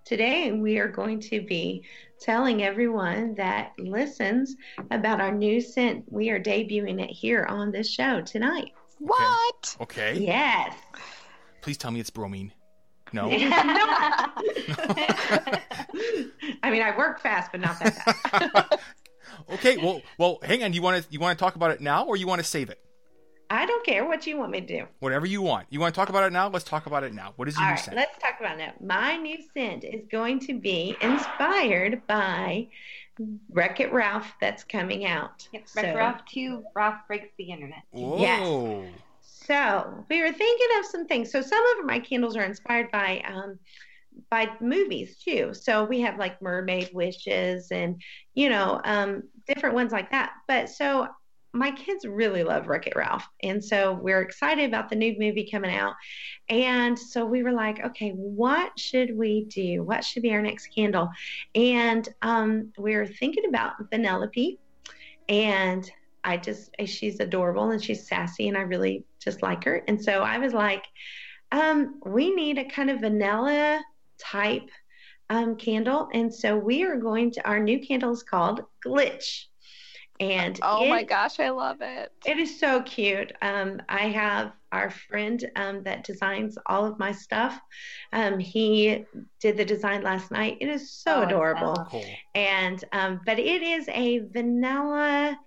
[0.05, 1.83] today we are going to be
[2.21, 4.55] telling everyone that listens
[4.91, 6.05] about our new scent.
[6.07, 8.71] We are debuting it here on this show tonight.
[8.99, 9.77] What?
[9.81, 10.19] Okay.
[10.19, 10.75] Yes.
[11.61, 12.53] Please tell me it's bromine.
[13.13, 13.31] No.
[16.63, 18.79] I mean, I work fast, but not that fast.
[19.53, 19.77] okay.
[19.77, 20.73] Well, well, hang on.
[20.73, 22.69] You want to you want to talk about it now, or you want to save
[22.69, 22.79] it?
[23.49, 24.85] I don't care what you want me to do.
[24.99, 25.67] Whatever you want.
[25.69, 26.47] You want to talk about it now?
[26.49, 27.33] Let's talk about it now.
[27.35, 27.95] What is your All new right, scent?
[27.95, 28.73] let's talk about it.
[28.81, 32.67] My new scent is going to be inspired by
[33.51, 35.47] Wreck It Ralph that's coming out.
[35.53, 37.83] Yep, So- Ralph 2, Ralph breaks the internet.
[37.91, 38.87] Whoa.
[39.21, 41.31] So we were thinking of some things.
[41.31, 43.59] So some of my candles are inspired by um,
[44.29, 45.53] by movies too.
[45.53, 48.01] So we have like Mermaid Wishes and
[48.33, 50.33] you know um, different ones like that.
[50.47, 51.07] But so
[51.53, 55.49] my kids really love Wreck It Ralph, and so we're excited about the new movie
[55.49, 55.93] coming out.
[56.49, 59.83] And so we were like, okay, what should we do?
[59.83, 61.09] What should be our next candle?
[61.53, 64.57] And um, we were thinking about Vanellope,
[65.29, 65.89] and
[66.25, 69.83] I just she's adorable and she's sassy and I really just like her.
[69.87, 70.83] And so I was like,
[71.51, 73.81] um, we need a kind of vanilla
[74.19, 74.69] type
[75.29, 76.09] um, candle.
[76.13, 79.45] And so we are going to our new candle is called Glitch.
[80.19, 82.11] And Oh it- my gosh, I love it.
[82.25, 83.33] it is so cute.
[83.41, 87.59] Um, I have our friend um, that designs all of my stuff.
[88.13, 89.05] Um, he
[89.41, 90.57] did the design last night.
[90.61, 92.05] It is so Oh, adorable Cool.
[92.33, 95.37] and um, but it is a vanilla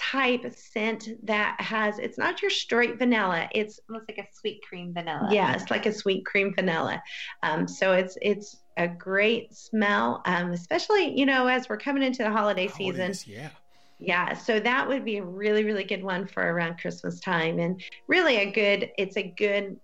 [0.00, 4.94] type scent that has it's not your straight vanilla it's Almost like a sweet cream
[4.94, 5.28] vanilla.
[5.30, 7.02] yeah it's like a sweet cream vanilla
[7.42, 12.22] um, so it's it's a great smell um, especially you know as we're coming into
[12.22, 13.50] the holiday season yeah.
[13.98, 17.82] yeah so that would be a really really good one for around christmas time and
[18.08, 19.76] really a good it's a good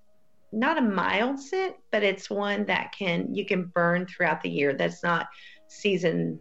[0.50, 4.72] not a mild scent but it's one that can you can burn throughout the year
[4.72, 5.26] that's not
[5.68, 6.40] season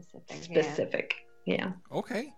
[0.00, 0.48] Specific.
[0.50, 0.62] yeah.
[0.62, 1.14] specific
[1.48, 1.72] yeah.
[1.90, 2.30] Okay.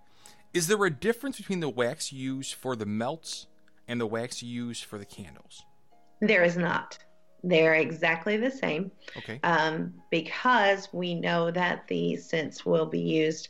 [0.52, 3.46] Is there a difference between the wax you use for the melts
[3.86, 5.64] and the wax you use for the candles?
[6.20, 6.98] There is not.
[7.42, 9.40] They're exactly the same Okay.
[9.44, 13.48] um, because we know that the scents will be used.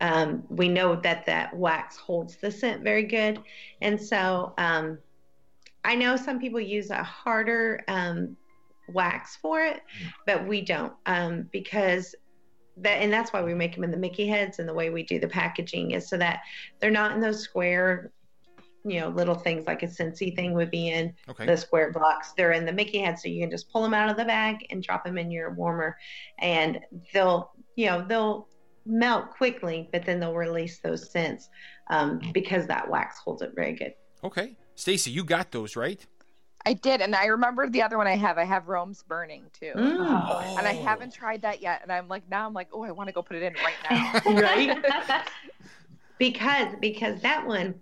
[0.00, 3.40] Um, we know that that wax holds the scent very good.
[3.80, 4.98] And so um,
[5.84, 8.36] I know some people use a harder um,
[8.88, 9.80] wax for it,
[10.26, 12.14] but we don't um, because
[12.78, 15.02] that, and that's why we make them in the Mickey heads and the way we
[15.02, 16.40] do the packaging is so that
[16.80, 18.10] they're not in those square,
[18.84, 21.46] you know, little things like a Scentsy thing would be in Okay.
[21.46, 22.32] the square blocks.
[22.36, 24.66] They're in the Mickey head, so you can just pull them out of the bag
[24.70, 25.96] and drop them in your warmer,
[26.38, 26.80] and
[27.12, 28.48] they'll, you know, they'll
[28.84, 31.48] melt quickly, but then they'll release those scents
[31.90, 33.94] um, because that wax holds it very good.
[34.24, 34.56] Okay.
[34.74, 36.04] Stacey, you got those, right?
[36.64, 38.38] I did, and I remember the other one I have.
[38.38, 40.30] I have Rome's Burning too, Mm.
[40.30, 40.54] Oh.
[40.58, 41.80] and I haven't tried that yet.
[41.82, 43.76] And I'm like, now I'm like, oh, I want to go put it in right
[43.90, 44.20] now.
[44.40, 44.84] right?
[46.18, 47.74] because because that one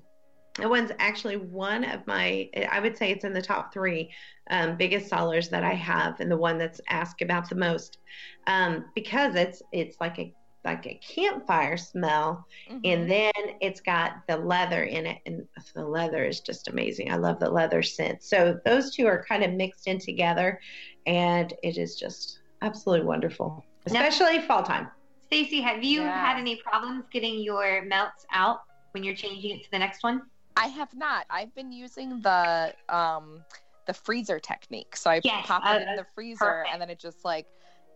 [0.59, 4.11] that one's actually one of my i would say it's in the top three
[4.51, 7.99] um, biggest sellers that i have and the one that's asked about the most
[8.47, 10.33] um, because it's it's like a
[10.65, 12.81] like a campfire smell Mhm.
[12.85, 17.17] and then it's got the leather in it and the leather is just amazing i
[17.17, 20.61] love the leather scent so those two are kind of mixed in together
[21.07, 24.91] and it is just absolutely wonderful Now- especially fall time
[25.23, 26.13] Stacey, have you Yes.
[26.13, 30.23] had any problems getting your melts out when you're changing it to the next one?
[30.57, 31.25] I have not.
[31.31, 33.45] I've been using the um
[33.87, 34.97] the freezer technique.
[34.97, 36.73] So I Yes, pop uh, it in the freezer perfect.
[36.73, 37.47] and then it just like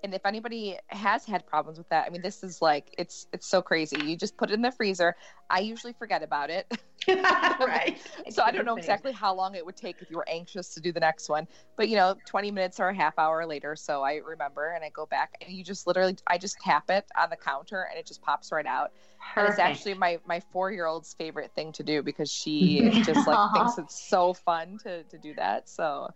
[0.05, 3.47] And if anybody has had problems with that, I mean, this is like it's it's
[3.47, 3.97] so crazy.
[4.05, 5.17] You just put it in the freezer.
[5.49, 6.71] I usually forget about it.
[7.09, 7.97] right.
[8.29, 10.81] so I don't know exactly how long it would take if you were anxious to
[10.83, 11.49] do the next one.
[11.77, 14.91] But you know, 20 minutes or a half hour later, so I remember and I
[14.91, 18.05] go back and you just literally I just tap it on the counter and it
[18.05, 18.93] just pops right out.
[19.33, 19.39] Perfect.
[19.39, 23.79] And it's actually my my 4-year-old's favorite thing to do because she just like thinks
[23.79, 25.71] it's so fun to to do that.
[25.71, 26.11] So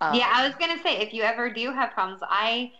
[0.00, 2.72] um, yeah, I was gonna say if you ever do have problems, I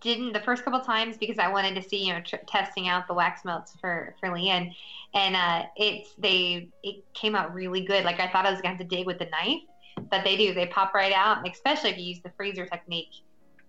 [0.00, 3.06] didn't the first couple times because I wanted to see you know tr- testing out
[3.06, 4.74] the wax melts for for Leann,
[5.14, 8.04] and uh, it's they it came out really good.
[8.04, 9.62] Like I thought I was gonna have to dig with the knife,
[10.10, 11.48] but they do they pop right out.
[11.48, 13.10] Especially if you use the freezer technique,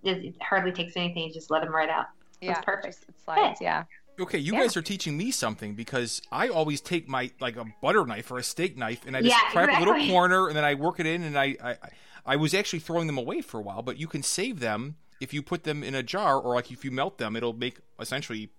[0.04, 1.24] it, it hardly takes anything.
[1.28, 2.06] You just let them right out.
[2.42, 3.06] yeah, It's perfect.
[3.10, 3.84] It slides, yeah.
[4.18, 4.62] Okay, you Yeah.
[4.62, 8.38] guys are teaching me something because I always take my like a butter knife or
[8.38, 11.02] a steak knife and I just Yeah, crack a little corner and then I work
[11.02, 11.78] it in and I, I
[12.26, 15.34] I was actually throwing them away for a while, but you can save them if
[15.34, 18.50] you put them in a jar or like if you melt them, it'll make essentially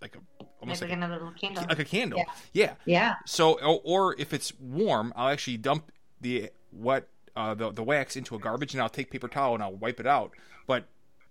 [0.00, 0.20] like a
[0.60, 1.64] almost Like like, another little a, candle.
[1.68, 2.18] like a candle.
[2.18, 2.32] Yeah.
[2.52, 2.74] Yeah.
[2.84, 3.14] Yeah.
[3.26, 8.16] So or, or if it's warm, I'll actually dump the what uh, the the wax
[8.16, 10.32] into a garbage and I'll take paper towel and I'll wipe it out.
[10.66, 10.84] But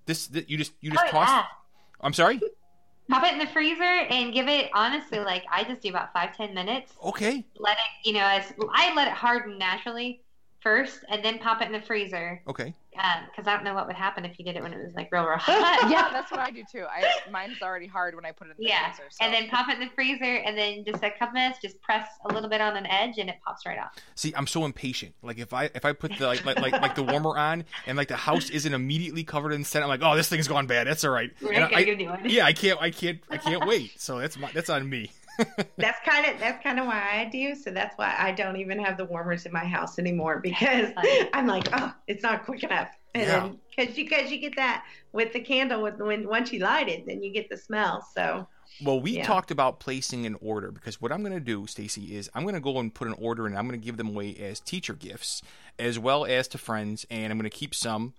[0.05, 1.29] this, th you just you just Oh, toss.
[1.29, 1.43] yeah.
[2.01, 2.41] I'm sorry.
[3.09, 6.35] Pop it in the freezer and give it honestly like I just do about five
[6.35, 6.93] ten minutes.
[7.03, 7.45] Okay.
[7.57, 10.21] Let it you know as I let it harden naturally
[10.61, 12.73] first and then pop it in the freezer Okay.
[12.93, 15.09] Because I don't know what would happen if you did it when it was like
[15.11, 15.89] real real hot.
[15.89, 16.85] yeah, that's what I do too.
[16.85, 19.09] I mine's already hard when I put it in the Yeah, freezer.
[19.09, 19.25] So.
[19.25, 22.07] and then pop it in the freezer, and then just a couple minutes, just press
[22.25, 23.89] a little bit on an edge, and it pops right out.
[24.15, 25.15] See, I'm so impatient.
[25.21, 27.97] Like if I if I put the like like like, like the warmer on and
[27.97, 30.87] like the house isn't immediately covered in scent, I'm like, oh, this thing's gone bad.
[30.87, 31.31] That's all right.
[31.41, 32.21] Right, And gotta I- get a new one.
[32.25, 33.99] yeah, I can't I can't I can't wait.
[33.99, 35.11] So that's my, that's on me.
[35.79, 37.55] That's kind of that's kind of why I do.
[37.55, 40.91] So that's why I don't even have the warmers in my house anymore because
[41.33, 42.89] I'm like, oh, it's not quick enough.
[43.15, 43.51] And Yeah.
[43.75, 47.05] because you because you get that with the candle with when once you light it,
[47.07, 48.05] then you get the smell.
[48.15, 48.47] So
[48.79, 49.23] Well, we Yeah.
[49.27, 52.55] talked about placing an order because what I'm going to do, Stacey, is I'm going
[52.55, 54.93] to go and put an order and I'm going to give them away as teacher
[54.93, 55.41] gifts
[55.79, 58.13] as well as to friends, and I'm going to keep some.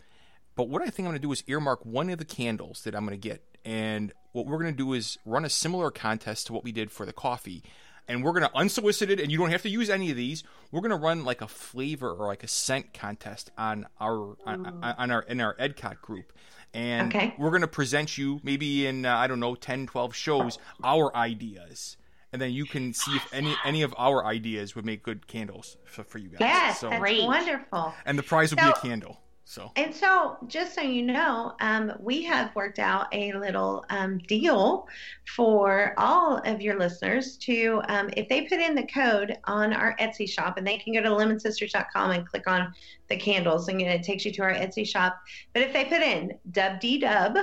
[0.56, 2.94] But what I think I'm going to do is earmark one of the candles that
[2.94, 6.46] I'm going to get, and what we're going to do is run a similar contest
[6.46, 7.62] to what we did for the coffee.
[8.06, 10.44] And we're going to unsolicited, and you don't have to use any of these.
[10.70, 14.66] We're going to run like a flavor or like a scent contest on our on,
[14.82, 16.32] on our in our Edcot group,
[16.74, 17.34] and Okay.
[17.38, 21.16] we're going to present you maybe in uh, I don't know 10, 12 shows our
[21.16, 21.96] ideas,
[22.30, 25.78] and then you can see if any any of our ideas would make good candles
[25.86, 26.40] for, for you guys.
[26.40, 27.24] yes, so that's Great.
[27.24, 27.94] wonderful.
[28.04, 29.18] and the prize will be a candle.
[29.46, 34.18] So And so, just so you know, um, we have worked out a little um,
[34.18, 34.88] deal
[35.36, 39.96] for all of your listeners to, um, if they put in the code on our
[39.98, 42.72] Etsy shop, and they can go to lemonsisters.com and click on
[43.08, 45.20] the candles, and it takes you to our Etsy shop.
[45.52, 47.36] But if they put in dub d dub,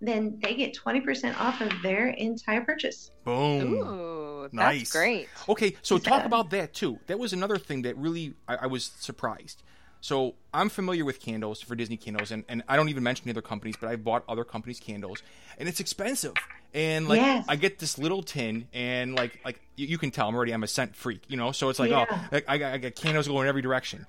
[0.00, 3.10] then they get 20% off of their entire purchase.
[3.24, 3.72] boom.
[3.72, 4.92] Ooh, that's Nice.
[4.92, 5.28] great.
[5.48, 6.98] Okay, so Is talk about that too.
[7.06, 9.62] That was another thing that really I, I was surprised.
[10.00, 13.30] So I'm familiar with candles for Disney candles, and, and I don't even mention the
[13.32, 15.22] other companies, but I've bought other companies' candles,
[15.58, 16.34] and it's expensive.
[16.74, 17.46] And like Yes.
[17.48, 20.62] I get this little tin, and like like you, you can tell I'm already I'm
[20.62, 21.50] a scent freak, you know.
[21.52, 22.06] So it's like Yeah.
[22.10, 24.06] oh, like, I, got, I got candles going every direction.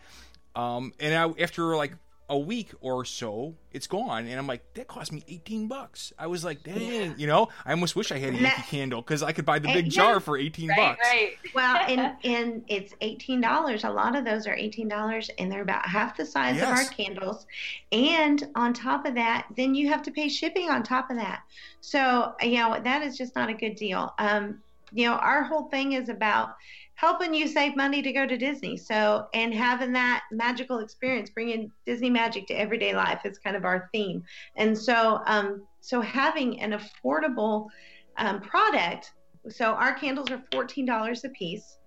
[0.56, 1.94] Um, and I, after like
[2.30, 6.14] a week or so, it's gone, and I'm like, that cost me 18 bucks.
[6.18, 8.78] I was like, dang, you know, I almost wish I had a And that- Yankee
[8.78, 9.90] candle because I could buy the big yeah.
[10.04, 11.00] jar for 18 bucks.
[11.04, 11.32] right.
[11.56, 13.84] Well, and and it's eighteen dollars.
[13.84, 16.84] A lot of those are eighteen dollars, and they're about half the size of our
[16.86, 17.48] candles.
[17.92, 21.42] And on top of that, then you have to pay shipping on top of that.
[21.82, 24.14] So you know that is just not a good deal.
[24.20, 24.60] Um,
[24.92, 26.56] you know, our whole thing is about
[27.00, 28.76] helping you save money to go to Disney.
[28.76, 33.64] So and having that magical experience, bringing Disney magic to everyday life is kind of
[33.64, 34.24] our theme.
[34.58, 37.68] And so, um, so having an affordable
[38.18, 39.12] um, product
[39.48, 41.78] so our candles are fourteen dollars a piece.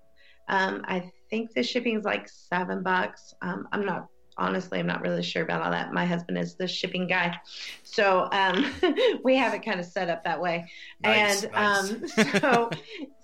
[0.49, 3.35] Um, I think the shipping is like seven bucks.
[3.43, 5.93] Um, I'm not honestly, I'm not really sure about all that.
[5.93, 7.37] My husband is the shipping guy,
[7.83, 8.73] so um,
[9.25, 10.71] we have it kind of set up that way.
[11.03, 11.91] Nice, and nice.
[11.91, 12.09] um,
[12.41, 12.71] so,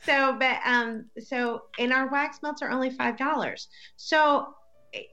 [0.04, 3.68] so, but um, so, and our wax melts are only five dollars.
[3.96, 4.54] So.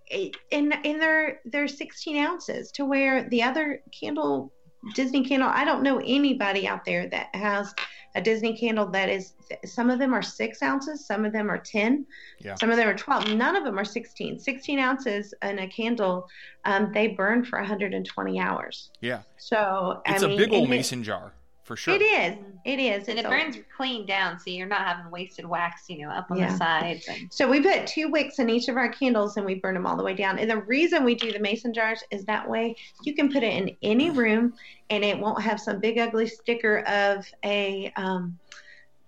[0.09, 4.53] in and they're they're 16 ounces to where the other candle
[4.93, 7.73] Disney candle I don't know anybody out there that has
[8.15, 9.33] a Disney candle that is
[9.65, 12.05] some of them are six ounces, some of them are 10,
[12.39, 12.55] Yeah.
[12.55, 13.29] some of them are 12.
[13.33, 14.39] None of them are 16.
[14.39, 16.27] 16 ounces in a candle,
[16.63, 18.89] um, they burn for 120 hours.
[19.01, 19.21] Yeah.
[19.37, 21.33] So It's I a mean, big old and it- mason jar
[21.65, 21.95] for sure.
[21.95, 22.37] It is.
[22.63, 23.07] It is.
[23.09, 26.11] and It's it a- burns clean down, so you're not having wasted wax, you know,
[26.11, 26.51] up on Yeah.
[26.51, 27.07] the sides.
[27.09, 29.85] And So we put two wicks in each of our candles and we burn them
[29.87, 30.37] all the way down.
[30.39, 33.51] And the reason we do the mason jars is that way you can put it
[33.51, 34.53] in any room
[34.91, 38.37] and it won't have some big ugly sticker of a, um,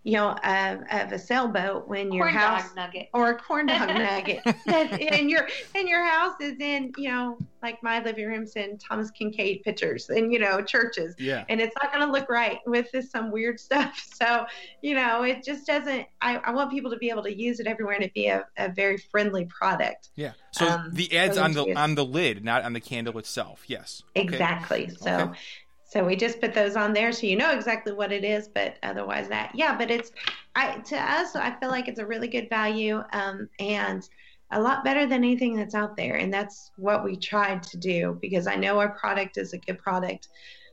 [0.08, 3.10] you know, of, of a sailboat when your corn house dog nugget.
[3.14, 4.42] or a corn dog nugget.
[4.66, 8.78] that- and your and your house is in, you know, like my living room's in
[8.78, 11.44] Thomas Kinkade pictures and you know churches Yeah.
[11.50, 14.02] and it's not going to look right with this some weird stuff.
[14.16, 14.46] So,
[14.82, 16.08] you know, it just doesn't.
[16.22, 18.46] I, I want people to be able to use it everywhere and it be a,
[18.58, 20.08] a very friendly product.
[20.16, 20.32] Yeah.
[20.52, 23.64] So Um, the ads on the it's- on the lid, not on the candle itself.
[23.68, 24.04] Yes.
[24.16, 24.26] Okay.
[24.26, 24.90] Exactly.
[25.02, 25.40] So, Okay.
[25.88, 28.50] So we just put those on there so you know exactly what it is.
[28.50, 29.76] But otherwise, that yeah.
[29.76, 30.12] But it's
[30.54, 34.08] I to us, I feel like it's a really good value um, and
[34.52, 36.16] a lot better than anything that's out there.
[36.16, 39.80] And that's what we tried to do because I know our product is a good
[39.80, 40.28] product,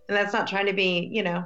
[0.09, 1.45] and that's not trying to be you know.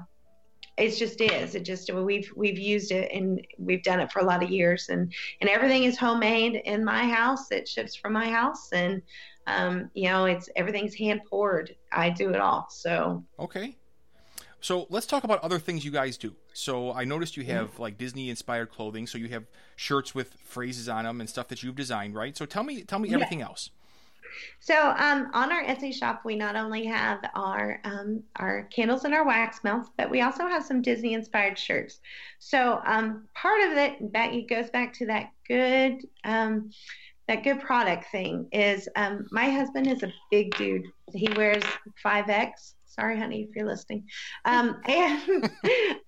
[0.79, 1.57] It just is.
[1.57, 4.89] It just we've we've used it and we've done it for a lot of years
[4.91, 7.51] and and everything is homemade in my house.
[7.51, 9.03] It ships from my house and
[9.49, 11.75] um, you know it's everything's hand poured.
[11.93, 12.67] I do it all.
[12.71, 13.77] So Okay.
[14.61, 16.35] So let's talk about other things you guys do.
[16.53, 19.07] So I noticed you have like Disney inspired clothing.
[19.07, 19.45] So you have
[19.77, 22.37] shirts with phrases on them and stuff that you've designed, right?
[22.37, 23.15] So tell me, tell me Yeah.
[23.15, 23.71] everything else.
[24.61, 29.15] So um, on our Etsy shop, we not only have our um, our candles and
[29.15, 32.01] our wax melts, but we also have some Disney inspired shirts.
[32.39, 36.71] So um, part of it that it goes back to that good um,
[37.29, 40.87] that good product thing is um, my husband is a big dude.
[41.14, 41.62] He wears
[42.03, 42.74] five X.
[42.87, 44.05] Sorry, honey, if you're listening.
[44.45, 45.51] Um, and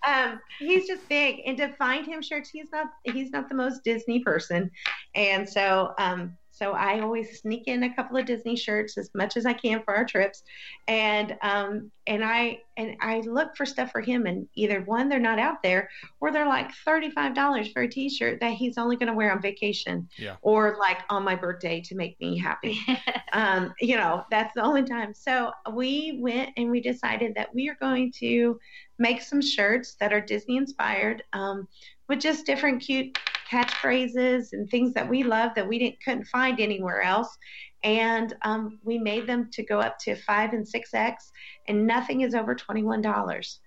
[0.07, 1.37] um, he's just big.
[1.47, 4.71] And to find him shirts, he's not he's not the most Disney person.
[5.15, 9.39] And so um, so I always sneak in a couple of Disney shirts as much
[9.39, 10.43] as I can for our trips,
[10.89, 15.19] and um, and I and I look for stuff for him, and either one they're
[15.19, 15.89] not out there,
[16.21, 19.33] or they're like thirty five dollars for a T-shirt that he's only going to wear
[19.33, 20.37] on vacation, Yeah.
[20.43, 22.79] or like on my birthday to make me happy.
[23.33, 25.15] um, you know, that's the only time.
[25.15, 28.61] So we went and we decided that we are going to
[28.99, 31.67] make some shirts that are Disney inspired, um,
[32.07, 33.17] with just different cute
[33.51, 37.37] catchphrases and things that we love that we didn't couldn't find anywhere else.
[37.83, 41.31] And um, we made them to go up to five and six X,
[41.67, 43.61] and nothing is over twenty one dollars,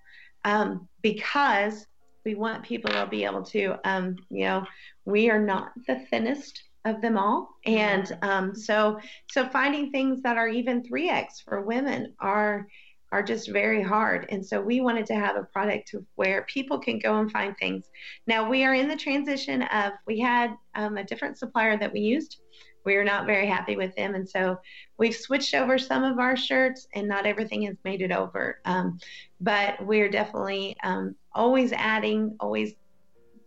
[0.46, 1.88] um, because
[2.24, 4.66] we want people to be able to, um, you know,
[5.06, 9.00] we are not the thinnest of them all, and um, so
[9.32, 12.68] so finding things that are even three X for women are
[13.14, 14.26] are just very hard.
[14.30, 17.86] And so we wanted to have a product where people can go and find things.
[18.26, 22.00] Now we are in the transition of we had um, a different supplier that we
[22.00, 22.38] used.
[22.86, 24.58] We are not very happy with them, and so
[24.98, 28.60] we've switched over some of our shirts, and not everything has made it over.
[28.66, 29.00] Um,
[29.40, 32.74] but we're definitely um, always adding, always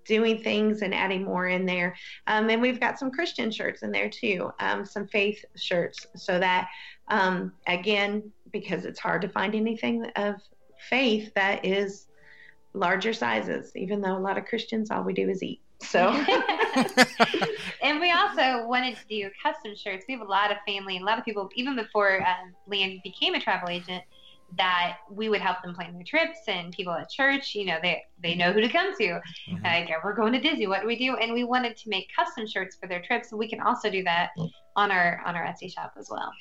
[0.06, 1.94] doing things and adding more in there.
[2.26, 6.38] Um, and we've got some Christian shirts in there too, um, some faith shirts, so
[6.38, 6.68] that
[7.08, 10.36] um, again, because it's hard to find anything of
[10.88, 12.06] faith that is
[12.72, 15.60] larger sizes, even though a lot of Christians all we do is eat.
[15.80, 16.08] So
[17.82, 20.06] and we also wanted to do custom shirts.
[20.08, 23.34] We have a lot of family a lot of people, even before um, Leann became
[23.34, 24.02] a travel agent,
[24.56, 28.02] that we would help them plan their trips and people at church, you know, they,
[28.22, 29.20] they know who to come to.
[29.50, 29.62] Mhm.
[29.62, 30.66] Like, we're going to Disney.
[30.66, 31.16] What do we do?
[31.16, 33.30] And we wanted to make custom shirts for their trips.
[33.30, 34.30] So we can also do that
[34.76, 36.32] on our on our Etsy shop as well.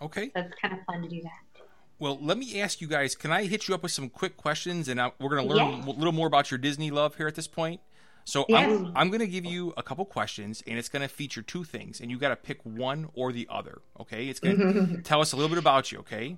[0.00, 0.30] Okay.
[0.34, 1.62] So it's kind of fun to do that.
[1.98, 3.14] Well, let me ask you guys.
[3.14, 5.80] Can I hit you up with some quick questions, and I, we're going to learn
[5.82, 7.80] a little more about your Disney love here at this point.
[8.24, 8.68] So Yes.
[8.68, 11.64] I'm, I'm going to give you a couple questions, and it's going to feature two
[11.64, 13.80] things, and you got to pick one or the other.
[14.00, 14.26] Okay?
[14.28, 16.00] It's going to tell us a little bit about you.
[16.00, 16.36] Okay?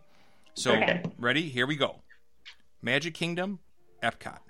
[0.58, 1.02] So Okay.
[1.18, 1.48] ready?
[1.48, 2.02] Here we go.
[2.82, 3.60] Magic Kingdom,
[4.02, 4.40] Epcot.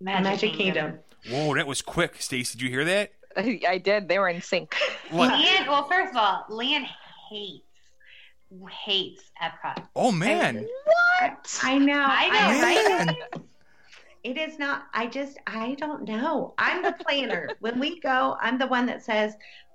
[0.00, 1.00] Magic Kingdom.
[1.28, 2.22] Whoa, that was quick.
[2.22, 3.12] Stace, did you hear that?
[3.36, 4.08] I, I did.
[4.08, 4.76] They were in sync.
[5.10, 5.32] What?
[5.32, 6.86] Leann, well, first of all, Leann
[7.28, 7.64] hates
[8.84, 9.88] hates Epcot.
[9.96, 10.68] Oh man.
[11.20, 11.60] What?
[11.64, 12.04] I know.
[12.06, 13.06] I know, right?
[13.06, 13.16] Man.
[14.22, 14.84] It is not.
[14.94, 15.38] I just.
[15.48, 16.54] I don't know.
[16.58, 17.48] I'm the planner.
[17.58, 19.34] when we go, I'm the one that says.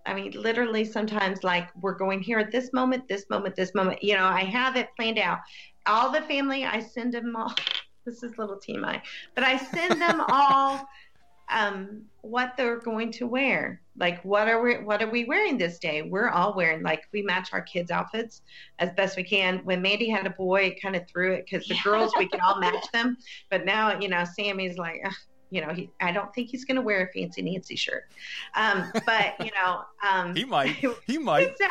[0.10, 4.04] I mean, literally, sometimes like we're going here at this moment, this moment, this moment.
[4.04, 5.38] You know, I have it planned out.
[5.86, 7.54] All the family, I send them all.
[8.06, 9.02] This is little TMI,
[9.36, 10.88] but I send them all
[11.52, 13.82] um, what they're going to wear.
[13.98, 14.76] Like, what are we?
[14.78, 16.02] What are we wearing this day?
[16.02, 18.42] We're all wearing like we match our kids' outfits
[18.80, 19.60] as best we can.
[19.60, 21.82] When Mandi had a boy, it kind of threw it because the Yeah.
[21.84, 23.18] girls we can all match them.
[23.52, 25.14] But now, you know, Sammy's like, "Ugh,
[25.52, 28.04] you know, he, I don't think he's going to wear a fancy Nancy shirt.
[28.56, 30.76] Um, but you know, um, He might.
[31.06, 31.58] He might.
[31.58, 31.68] so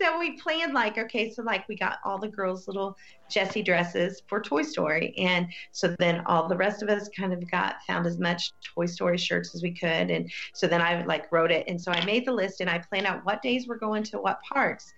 [0.00, 2.96] so we planned like okay so like we got all the girls little
[3.28, 7.50] jessie dresses for toy story and so then all the rest of us kind of
[7.50, 11.30] got found as much toy story shirts as we could and so then i like
[11.32, 13.78] wrote it and so i made the list and i planned out what days we're
[13.78, 14.92] going to what parks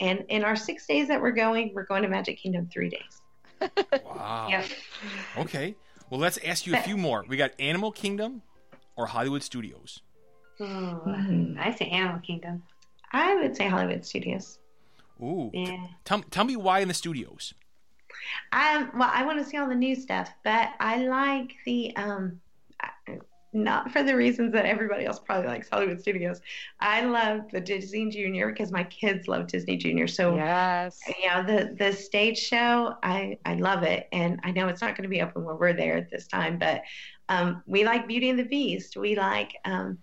[0.00, 3.22] and in our six days that we're going we're going to magic kingdom three days
[4.04, 4.48] Wow.
[4.50, 4.64] Yep.
[5.38, 5.76] Okay.
[6.10, 7.24] Well, let's ask you a few more.
[7.28, 8.42] We got Animal Kingdom
[8.96, 10.02] or Hollywood Studios.
[10.60, 11.58] Ooh, Mhm.
[11.58, 12.62] I say Animal Kingdom.
[13.12, 14.58] i would say hollywood studios
[15.22, 15.48] Ooh.
[15.54, 15.86] Yeah.
[16.04, 17.54] Tell, tell me why in the studios.
[18.52, 22.40] Um, well, I want to see all the new stuff, but I like the um,
[22.82, 22.90] I-
[23.56, 26.40] not for the reasons that everybody else probably likes Hollywood Studios.
[26.80, 30.06] I love the Disney Junior because my kids love Disney Junior.
[30.06, 31.00] So Yes.
[31.22, 34.96] you know the the stage show, I I love it, and I know it's not
[34.96, 36.82] going to be open when we're there at this time, but
[37.28, 38.96] um, we like Beauty and the Beast.
[38.96, 39.98] We like um,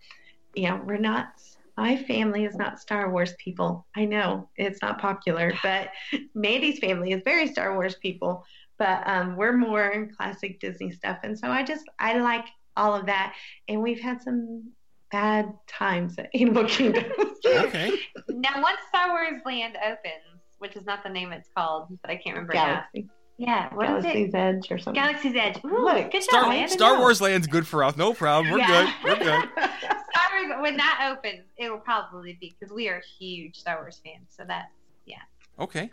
[0.53, 1.27] you know, we're not.
[1.75, 3.87] My family is not Star Wars people.
[3.95, 5.89] I know it's not popular, but
[6.35, 8.45] Mandi's family is very Star Wars people.
[8.79, 12.45] But um, we're more classic Disney stuff, and so I just I like
[12.78, 13.34] all of that.
[13.67, 14.71] And we've had some
[15.11, 17.05] bad times at Animal Kingdom.
[17.45, 17.91] Okay.
[18.30, 22.15] Now, once Star Wars Land opens, which is not the name it's called, but I
[22.15, 22.65] can't remember now.
[22.93, 24.13] Galaxy, Yeah, what is it?
[24.13, 25.03] Galaxy's Edge or something.
[25.03, 25.57] Galaxy's Edge.
[25.65, 26.24] Ooh, Look, good job.
[26.24, 27.01] Star, I didn't Star know.
[27.01, 27.95] Wars Land's good for us.
[27.97, 28.51] No problem.
[28.51, 28.86] We're Yeah.
[29.03, 29.19] good.
[29.19, 29.49] We're good.
[29.59, 33.99] Star Wars, when that opens, it will probably be because we are huge Star Wars
[34.05, 34.28] fans.
[34.30, 34.71] So that's
[35.05, 35.17] yeah.
[35.59, 35.91] Okay.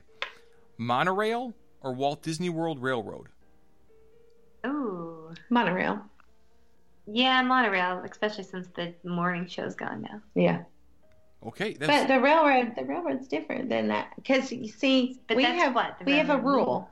[0.78, 1.52] Monorail
[1.82, 3.26] or Walt Disney World Railroad?
[4.66, 6.00] ooh Monorail.
[7.06, 10.20] Yeah monorail, especially since the morning show's gone now.
[10.34, 10.62] Yeah.
[11.46, 11.76] Okay.
[11.78, 15.96] But the railroad, the railroad's different than that because you see, But we have what
[16.04, 16.90] we have a railroad rule.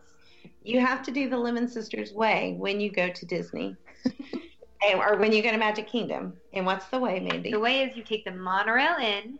[0.62, 5.16] You have to do the Lemons Sisters way when you go to Disney, and, or
[5.16, 6.34] when you go to Magic Kingdom.
[6.52, 7.50] And what's the way, Mandi?
[7.50, 9.38] The way is you take the monorail in,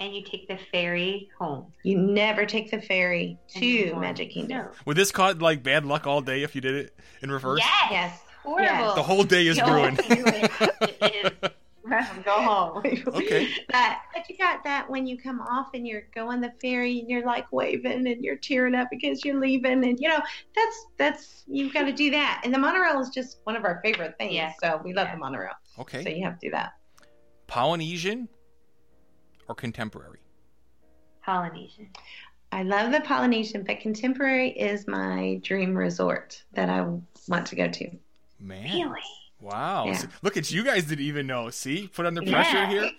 [0.00, 1.66] and you take the ferry home.
[1.82, 3.96] You never take the ferry to.
[3.96, 4.58] Magic Kingdom.
[4.58, 4.70] No.
[4.84, 7.60] would this cause like bad luck all day if you did it in reverse?
[7.60, 7.88] Yes.
[7.90, 8.20] Yes.
[8.42, 8.94] Horrible.
[8.94, 10.00] The whole day is Don't ruined.
[10.04, 10.50] it.
[11.00, 11.50] It is.
[12.24, 12.78] Go home.
[12.78, 13.48] Okay.
[13.70, 17.10] But, but you got that when you come off and you're going the ferry and
[17.10, 20.20] you're like waving and you're tearing up because you're leaving and you know
[20.56, 23.80] that's that's you've got to do that and the monorail is just one of our
[23.84, 24.52] favorite things Yeah.
[24.62, 25.14] so we love Yeah.
[25.16, 26.02] the monorail Okay.
[26.02, 26.72] so you have to do that
[27.46, 28.28] Polynesian
[29.48, 30.20] or contemporary?
[31.24, 31.88] Polynesian.
[32.52, 36.82] I love the Polynesian but contemporary is my dream resort that I
[37.28, 37.90] want to go to
[38.42, 38.88] Man.
[38.88, 39.00] Really?
[39.40, 39.86] Wow.
[39.86, 39.96] Yeah.
[39.96, 41.50] So- look at you guys didn't even know.
[41.50, 41.88] See?
[41.88, 42.68] Put under pressure Yeah.
[42.70, 42.90] here.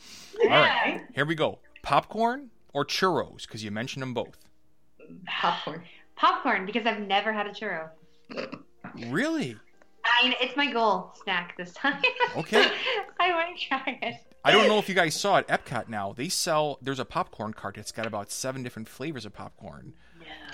[0.42, 0.56] Yeah.
[0.56, 1.02] All right.
[1.16, 1.60] Here we go.
[1.84, 3.44] Popcorn or churros?
[3.44, 4.38] Because you mentioned them both.
[5.28, 5.84] popcorn
[6.16, 7.90] Popcorn because I've never had a churro.
[9.08, 9.56] Really?
[10.06, 12.02] I, mean, it's my goal snack this time.
[12.36, 12.66] Okay.
[13.20, 14.16] I want to try it.
[14.44, 15.48] I don't know if you guys saw it.
[15.48, 16.78] Epcot now they sell.
[16.82, 19.94] There's a popcorn cart that's got about seven different flavors of popcorn.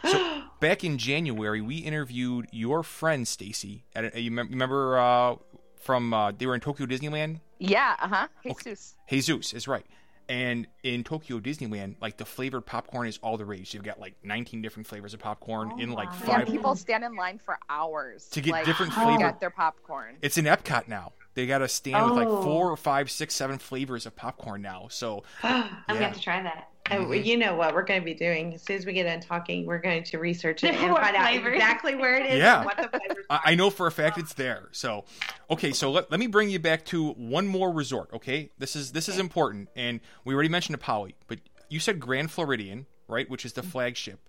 [0.05, 3.84] So back in January, we interviewed your friend Stacy.
[3.95, 5.36] At you remember uh,
[5.82, 7.39] from uh, they were in Tokyo Disneyland.
[7.59, 7.95] Yeah.
[7.99, 8.28] Uh huh.
[8.45, 8.53] Okay.
[8.63, 8.95] Jesus.
[9.09, 9.86] Jesus is right.
[10.30, 13.74] And in Tokyo Disneyland, like the flavored popcorn is all the rage.
[13.74, 16.39] You've got like 19 different flavors of popcorn Oh in like my.
[16.39, 16.45] Yeah.
[16.45, 20.17] People stand in line for hours To get like, different to flavor- Get their popcorn.
[20.22, 21.13] It's in Epcot now.
[21.34, 22.43] They got to stand with like Oh.
[22.43, 24.88] four or five, six, seven flavors of popcorn now.
[24.91, 25.74] So I'm Yeah.
[25.88, 26.70] gonna have to try that.
[26.90, 27.26] And Mhm.
[27.26, 29.66] you know what we're going to be doing as soon as we get done talking,
[29.66, 32.58] we're going to research it and What find out exactly where it is Yeah.
[32.58, 33.42] and what the flavors I, are.
[33.46, 34.70] I know for a fact it's there.
[34.72, 35.06] So,
[35.50, 38.10] okay, so let, let me bring you back to one more resort.
[38.14, 42.32] Okay, this is this is important, and we already mentioned Apollo, but you said Grand
[42.32, 44.20] Floridian, right, which is the flagship.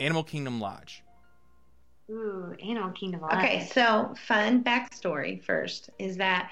[0.00, 1.02] Animal Kingdom Lodge.
[2.10, 3.22] Ooh, Animal Kingdom.
[3.24, 6.50] Okay, so fun backstory first is that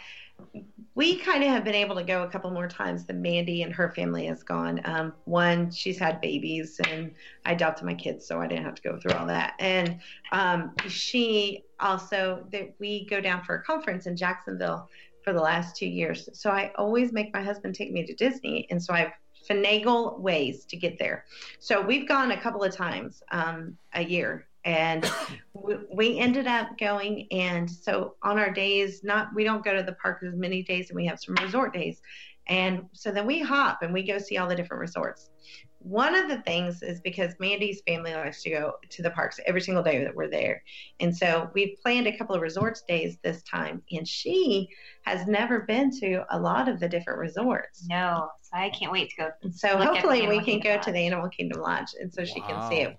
[0.95, 3.73] we kind of have been able to go a couple more times than Mandi and
[3.73, 4.81] her family has gone.
[4.85, 7.13] Um, one, she's had babies, and
[7.45, 9.55] I adopted my kids, so I didn't have to go through all that.
[9.59, 9.99] And
[10.33, 14.89] um, she also that we go down for a conference in Jacksonville
[15.25, 16.29] for the last two years.
[16.33, 19.13] So I always make my husband take me to Disney, and so I've
[19.49, 21.25] finagle ways to get there.
[21.59, 25.11] So we've gone a couple of times um, a year, and
[25.53, 27.27] we, we ended up going.
[27.31, 30.91] And so on our days, not we don't go to the park as many days,
[30.91, 32.01] and we have some resort days.
[32.47, 35.31] And so then we hop and we go see all the different resorts.
[35.79, 39.63] One of the things is because Mandi's family likes to go to the parks every
[39.63, 40.63] single day that we're there.
[40.99, 43.83] And so we've planned a couple of resorts days this time.
[43.91, 44.69] And she
[45.03, 47.87] has never been to a lot of the different resorts.
[47.89, 49.31] No, so I can't wait to go.
[49.53, 52.13] So Look at the hopefully we can Kingdom go to the Animal Kingdom Lodge and
[52.13, 52.99] so she can see it.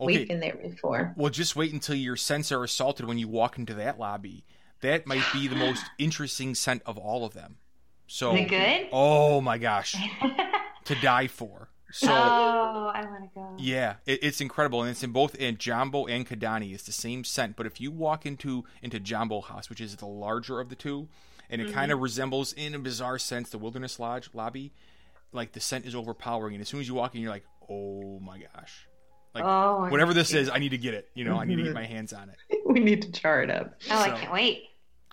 [0.00, 1.12] Okay, We've been there before.
[1.16, 4.44] well, just wait until your sense are assaulted when you walk into that lobby.
[4.80, 7.56] that might be the most interesting scent of all of them.
[8.06, 8.88] So, good?
[8.92, 9.94] oh my gosh,
[10.84, 11.68] to die for.
[11.90, 13.54] So, oh, I want to go.
[13.58, 16.72] yeah, it, it's incredible, and it's in both in Jambo and Kidani.
[16.74, 20.06] It's the same scent, but if you walk into into Jambo House, which is the
[20.06, 21.08] larger of the two,
[21.50, 21.74] and it mm-hmm.
[21.74, 24.72] kind of resembles, in a bizarre sense, the Wilderness Lodge lobby,
[25.32, 28.20] like the scent is overpowering, and as soon as you walk in, you're like, oh
[28.20, 28.87] my gosh,
[29.34, 31.08] like oh, whatever this is, I need to get it.
[31.14, 31.74] You know, I need to get mm-hmm.
[31.74, 32.60] my hands on it.
[32.66, 33.74] we need to char it up.
[33.90, 34.64] Oh, I can't wait.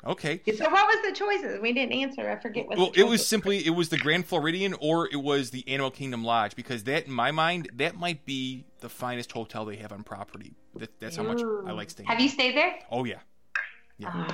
[0.05, 0.39] Okay.
[0.45, 1.59] So what was the choices?
[1.61, 2.29] We didn't answer.
[2.29, 2.77] I forget what.
[2.77, 5.89] Well, the it was simply it was the Grand Floridian or it was the Animal
[5.89, 9.91] Kingdom Lodge because that, in my mind, that might be the finest hotel they have
[9.91, 10.53] on property.
[10.75, 12.07] That, that's how much I like staying.
[12.07, 12.75] Have you stayed there?
[12.91, 13.19] Oh yeah,
[13.97, 14.27] yeah,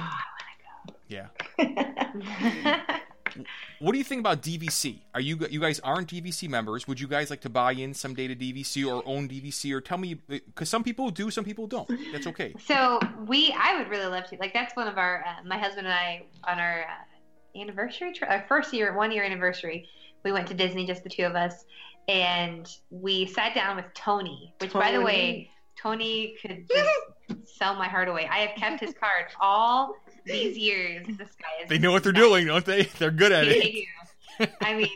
[0.90, 2.80] Oh, yeah.
[3.38, 3.44] I
[3.80, 5.00] What do you think about DVC?
[5.14, 6.88] Are you you guys aren't DVC members?
[6.88, 9.98] Would you guys like to buy in someday to DVC or own DVC or tell
[9.98, 11.90] me because some people do, some people don't.
[12.12, 12.54] That's okay.
[12.66, 14.38] So we, I would really love to.
[14.38, 18.28] Like that's one of our, uh, my husband and I, on our uh, anniversary, tri-
[18.28, 19.88] our first year, one year anniversary,
[20.24, 21.66] we went to Disney, just the two of us,
[22.08, 24.54] and we sat down with Tony.
[24.60, 28.28] Which, by the way, Tony could just sell my heart away.
[28.32, 29.96] I have kept his card all
[30.26, 31.06] these years.
[31.08, 31.70] This guy is.
[31.70, 32.84] They know what they're doing, don't they?
[33.00, 33.86] They're good at it.
[34.60, 34.90] I mean,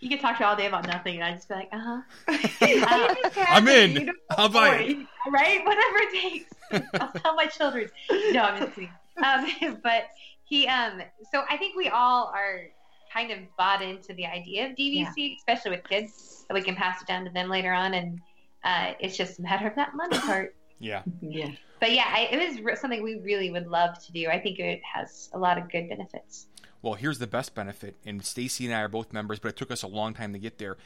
[0.00, 2.02] you could talk to you all day about nothing, and I'd just be like, uh
[2.28, 3.24] huh.
[3.48, 4.10] I'm in.
[4.30, 4.96] I'll buy it.
[5.30, 5.64] right?
[5.64, 6.90] Whatever it takes.
[7.00, 7.88] I'll tell my children.
[8.32, 8.90] No, I'm just kidding.
[9.24, 10.04] Um, but
[10.44, 11.00] he, um,
[11.32, 12.62] so I think we all are
[13.12, 17.00] kind of bought into the idea of DVC, especially with kids, that we can pass
[17.00, 18.20] it down to them later on, and
[18.64, 20.54] uh, it's just a matter of that money part.
[20.80, 21.02] Yeah.
[21.20, 21.50] Yeah.
[21.78, 24.28] But yeah, I, it was something we really would love to do.
[24.28, 26.46] I think it has a lot of good benefits.
[26.82, 29.70] Well, here's the best benefit, and Stacey and I are both members, but it took
[29.70, 30.78] us a long time to get there.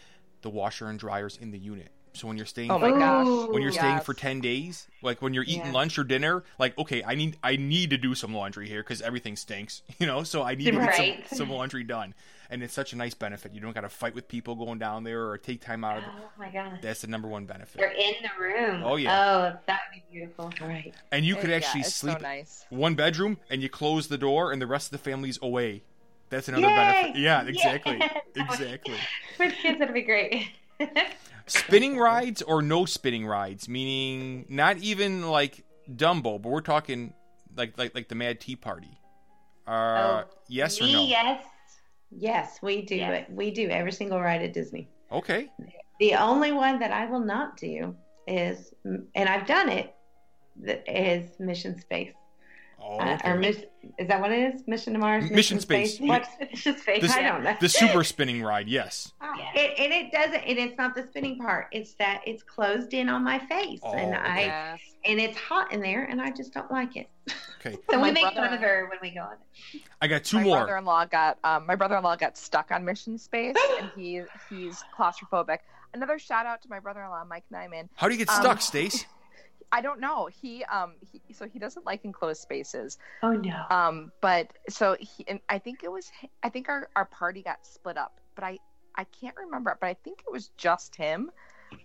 [0.43, 1.91] The washer and dryers in the unit.
[2.15, 3.53] So when you're staying Oh my for, gosh.
[3.53, 5.73] when you're staying for 10 days, like when you're eating Yeah.
[5.73, 9.03] lunch or dinner, like okay, I need I need to do some laundry here cuz
[9.03, 10.23] everything stinks, you know?
[10.23, 12.15] So I need to get some, some laundry done.
[12.51, 13.53] And it's such a nice benefit.
[13.53, 16.05] You don't got to fight with people going down there or take time out of
[16.05, 16.79] Oh my god.
[16.83, 17.79] That's the number one benefit.
[17.79, 18.83] They're in the room.
[18.85, 19.19] Oh, yeah.
[19.19, 20.53] Oh, that would be beautiful.
[20.61, 20.95] Right.
[21.11, 22.65] And you could Yeah, actually it's sleep So nice.
[22.69, 25.83] one bedroom and you close the door and the rest of the family's away.
[26.31, 26.75] That's another Yay!
[26.75, 27.17] benefit.
[27.21, 27.99] Yeah, exactly.
[27.99, 28.11] Yes!
[28.37, 28.95] Exactly.
[29.39, 30.49] With kids, that'd be great.
[31.47, 37.13] Spinning rides or no spinning rides meaning not even like dumbo but we're talking
[37.57, 38.99] like like like the mad tea party
[39.67, 41.45] uh Oh, yes or no yes.
[42.17, 43.27] Yes, we do Yes.
[43.29, 43.35] it.
[43.35, 44.89] We do every single ride at Disney.
[45.11, 45.49] okay
[45.99, 47.97] The only one that I will not do
[48.29, 49.93] is, and I've done it,
[50.87, 52.15] is Mission Space.
[52.85, 53.39] Oh Uh, or okay.
[53.39, 53.65] miss,
[53.99, 54.63] is that what it is?
[54.67, 55.31] Mission to Mars?
[55.31, 55.99] Mission Space.
[56.01, 56.27] What?
[56.41, 57.01] It's just fake.
[57.03, 57.57] This- I don't know.
[57.61, 59.51] the super spinning ride yes Yeah.
[59.55, 61.69] It, and it doesn't, and it's not the spinning part.
[61.73, 64.81] It's that it's closed in on my face, Oh, and I Yes.
[65.07, 67.09] and it's hot in there, and I just don't like it.
[67.61, 69.33] okay So My we make brother- fun of her when we go on
[69.73, 69.81] it.
[70.03, 73.57] i got two my more brother-in-law got um, my brother-in-law got stuck on mission space
[73.81, 74.21] and he
[74.51, 75.59] he's claustrophobic
[75.95, 79.07] another shout out to my brother-in-law mike nyman how do you get Um, stuck stace
[79.73, 83.65] i don't know he um he, so he doesn't like enclosed spaces Oh no.
[83.71, 86.11] um but so he and i think it was
[86.43, 88.59] i think our, our party got split up but i
[88.97, 91.31] i can't remember but i think it was just him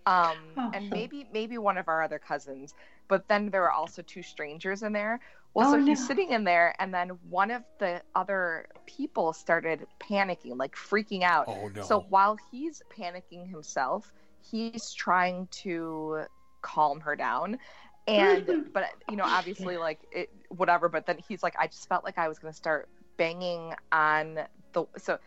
[0.05, 0.69] um Oh.
[0.73, 2.73] and maybe maybe one of our other cousins
[3.07, 5.19] but then there were also two strangers in there
[5.53, 6.05] well Oh, so he's no.
[6.07, 11.45] sitting in there and then one of the other people started panicking like freaking out
[11.47, 14.13] oh no so while he's panicking himself,
[14.51, 16.23] he's trying to
[16.61, 17.59] calm her down.
[18.07, 22.03] And but you know, obviously like it whatever, but then he's like I just felt
[22.03, 24.39] like I was going to start banging on
[24.73, 25.19] the so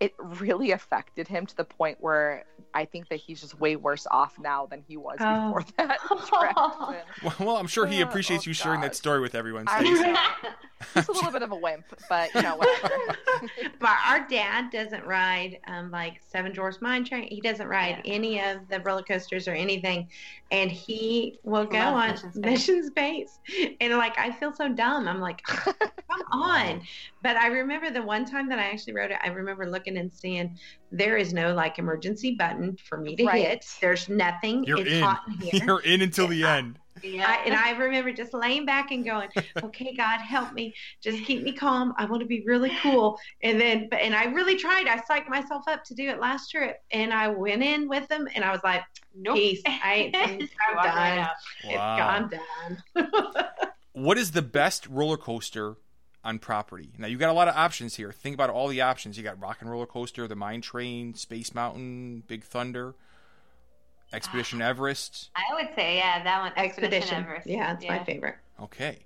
[0.00, 2.44] it really affected him to the point where
[2.74, 5.54] I think that he's just way worse off now than he was Oh.
[5.54, 5.98] before that
[7.22, 9.80] well, well i'm sure he Uh, appreciates oh, you sharing that story with everyone I
[9.80, 10.16] stace.
[10.94, 13.16] He's a little bit of a wimp, but you know whatever.
[13.80, 17.28] but our dad doesn't ride um, like Seven Dwarfs Mine Train.
[17.28, 18.12] He doesn't ride Yeah.
[18.14, 20.08] any of the roller coasters or anything,
[20.50, 22.44] and he will go on Mission Space.
[22.44, 23.38] Mission Space.
[23.80, 25.08] And like I feel so dumb.
[25.08, 25.74] I'm like, come
[26.32, 26.82] on.
[27.26, 29.18] But I remember the one time that I actually wrote it.
[29.20, 30.56] I remember looking and seeing
[30.92, 33.48] there is no like emergency button for me to Right.
[33.48, 33.66] hit.
[33.80, 34.62] There's nothing.
[34.62, 35.02] You're it's in.
[35.02, 35.64] hot in here.
[35.64, 37.28] you're in until the end yeah.
[37.28, 39.28] I, and I remember just laying back and going,
[39.64, 40.72] "Okay, God, help me.
[41.02, 41.94] Just keep me calm.
[41.98, 44.86] I want to be really cool." And then, but and I really tried.
[44.86, 48.28] I psyched myself up to do it last trip, and I went in with them,
[48.36, 48.82] and I was like,
[49.16, 49.34] nope.
[49.34, 49.62] "Peace.
[49.66, 50.16] I ain't.
[50.68, 51.18] I'm done.
[51.18, 51.30] out.
[51.66, 53.46] wow I'm done."
[53.92, 55.76] what is the best roller coaster
[56.26, 56.90] on property?
[56.98, 58.10] Now you got a lot of options here.
[58.12, 59.16] Think about all the options.
[59.16, 62.94] You got Rock and Roller Coaster, the Mine Train, Space Mountain, Big Thunder,
[64.12, 64.66] Expedition ah.
[64.66, 65.30] Everest.
[65.36, 66.52] I would say, yeah, that one.
[66.56, 67.18] Expedition.
[67.18, 67.46] Everest.
[67.46, 68.36] Yeah, it's my favorite.
[68.60, 68.98] Okay.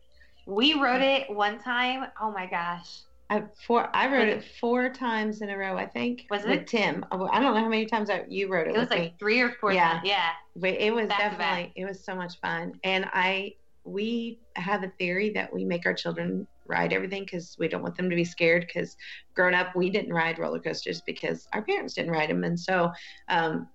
[0.46, 2.06] We rode it one time.
[2.20, 3.00] Oh my gosh.
[3.28, 6.26] I, four, I rode it four times in a row, I think.
[6.30, 6.66] Was with it?
[6.66, 7.06] Tim?
[7.12, 8.70] I don't know how many times I, you wrote it.
[8.70, 9.14] It was with like me.
[9.20, 9.92] three or four Yeah.
[9.92, 10.02] times.
[10.04, 10.30] Yeah.
[10.56, 13.54] But it was Back definitely it was so much fun, and I
[13.84, 17.96] we have a theory that we make our children ride everything because we don't want
[17.96, 18.66] them to be scared.
[18.66, 18.96] Because
[19.34, 22.90] growing up, we didn't ride roller coasters because our parents didn't ride them, and so
[23.28, 23.68] um,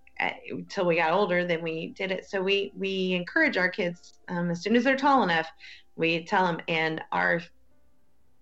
[0.49, 2.25] until we got older, then we did it.
[2.25, 5.49] So we we encourage our kids um, as soon as they're tall enough,
[5.95, 6.59] we tell them.
[6.67, 7.41] And our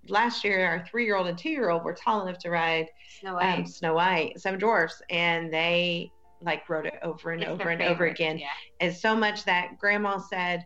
[0.09, 2.87] last year, our three year old and two year old were tall enough to ride
[3.19, 3.59] Snow White.
[3.59, 7.81] um, Snow White, Seven Dwarfs, and they like rode it over and It's over and
[7.81, 8.37] over again.
[8.37, 8.47] Yeah.
[8.79, 10.65] And so much that grandma said,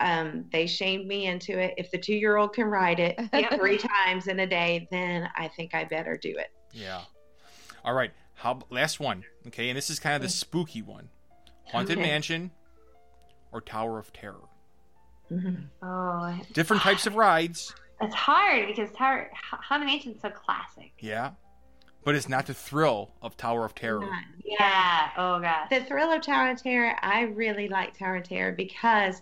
[0.00, 1.74] um, they shamed me into it.
[1.76, 3.54] If the two year old can ride it Yep.
[3.58, 6.48] three times in a day, then I think I better do it.
[6.72, 7.02] Yeah.
[7.84, 8.12] All right.
[8.34, 9.24] How last one?
[9.48, 11.08] Okay, and this is kind of the spooky one:
[11.72, 12.06] Haunted Okay.
[12.08, 12.50] Mansion
[13.52, 14.44] or Tower of Terror.
[15.30, 15.86] Mm-hmm.
[15.86, 17.74] Oh, Different types of rides.
[18.00, 20.92] it's hard because Tower Haunted Mansion's so classic.
[21.00, 21.32] Yeah.
[22.04, 24.08] But it's not the thrill of Tower of Terror.
[24.44, 25.10] Yeah.
[25.16, 25.68] Oh gosh.
[25.68, 29.20] The thrill of Tower of Terror, I really like Tower of Terror because,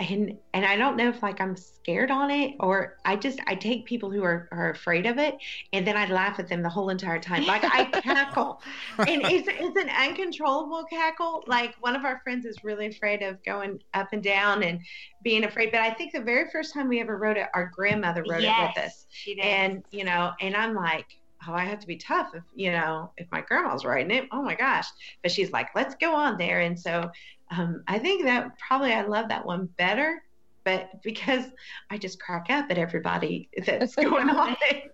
[0.00, 3.54] and and I don't know if like I'm scared on it or I just I
[3.54, 5.36] take people who are, are afraid of it
[5.72, 7.44] and then I laugh at them the whole entire time.
[7.44, 8.62] Like I cackle,
[8.98, 11.44] and it's it's an uncontrollable cackle.
[11.46, 14.80] Like one of our friends is really afraid of going up and down and
[15.22, 15.70] being afraid.
[15.70, 18.72] But I think the very first time we ever wrote it, our grandmother wrote yes,
[18.76, 19.06] it with us
[19.42, 21.06] and you know and i'm like
[21.46, 24.42] oh i have to be tough if you know if my grandma's writing it oh
[24.42, 24.86] my gosh
[25.22, 27.10] but she's like let's go on there and so
[27.50, 30.22] um, i think that probably i love that one better
[30.64, 31.44] but because
[31.90, 34.92] i just crack up at everybody that's going on it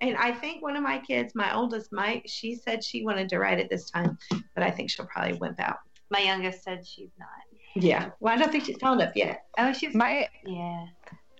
[0.00, 3.38] and i think one of my kids my oldest mike she said she wanted to
[3.38, 4.16] write it this time
[4.54, 5.76] but i think she'll probably wimp out
[6.10, 7.28] My youngest said she's not.
[7.84, 10.86] yeah well i don't think she's tall enough yet Oh, she's My yeah.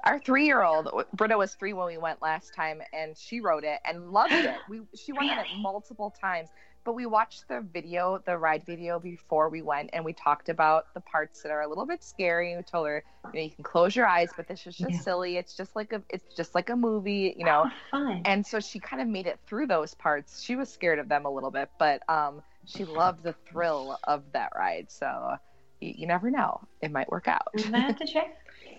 [0.05, 3.65] our three year old Britta was three when we went last time, and she wrote
[3.65, 4.57] it and loved it.
[4.69, 6.49] We she went on it multiple times.
[6.85, 10.87] But we watched the video, the ride video before we went, and we talked about
[10.95, 12.57] the parts that are a little bit scary.
[12.57, 15.01] We told her, you know, you can close your eyes, but this is just Yeah.
[15.01, 15.37] silly.
[15.37, 17.67] It's just like a, it's just like a movie, you know.
[17.67, 18.23] Oh, fun.
[18.25, 20.43] And so she kind of made it through those parts.
[20.43, 24.23] She was scared of them a little bit, but um, she loved the thrill of
[24.33, 24.91] that ride.
[24.91, 25.37] So
[25.81, 27.49] you, you never know; it might work out.
[27.55, 28.37] I'm gonna have to check.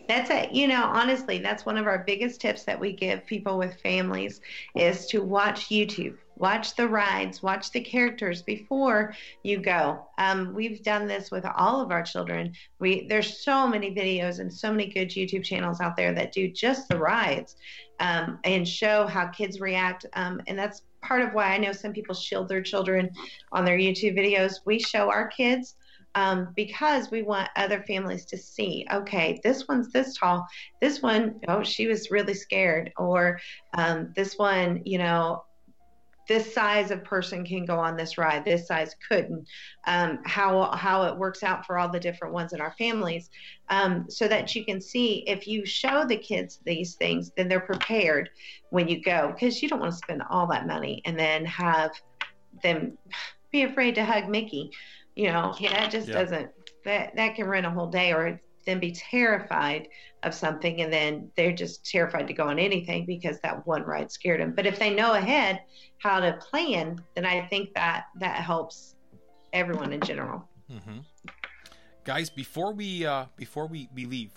[0.07, 0.51] That's it.
[0.51, 4.41] You know, honestly, that's one of our biggest tips that we give people with families
[4.75, 6.17] is to watch YouTube.
[6.41, 9.13] Watch the rides, watch the characters before
[9.43, 10.07] you go.
[10.17, 12.53] Um, we've done this with all of our children.
[12.79, 16.47] We there's so many videos and so many good YouTube channels out there that do
[16.47, 17.57] just the rides
[17.99, 20.07] um, and show how kids react.
[20.13, 23.11] Um, and that's part of why I know some people shield their children
[23.51, 24.61] on their YouTube videos.
[24.65, 25.75] We show our kids
[26.15, 30.45] um, because we want other families to see okay this one's this tall
[30.81, 33.39] this one oh she was really scared or
[33.77, 35.43] um, this one you know
[36.27, 39.47] this size of person can go on this ride this size couldn't
[39.87, 43.29] um, how how it works out for all the different ones in our families
[43.69, 47.59] um, so that you can see if you show the kids these things then they're
[47.59, 48.29] prepared
[48.69, 51.91] when you go because you don't want to spend all that money and then have
[52.63, 52.97] them
[53.51, 54.69] be afraid to hug mickey
[55.15, 55.73] you know Yeah.
[55.73, 56.13] that just Yeah.
[56.15, 56.51] doesn't
[56.85, 59.87] that that can run a whole day or then be terrified
[60.23, 64.11] of something and then they're just terrified to go on anything because that one ride
[64.11, 65.61] scared them but if they know ahead
[65.97, 68.95] how to plan then i think that that helps
[69.53, 70.99] everyone in general hmm
[72.03, 74.31] Guys, before we uh, before we, we leave,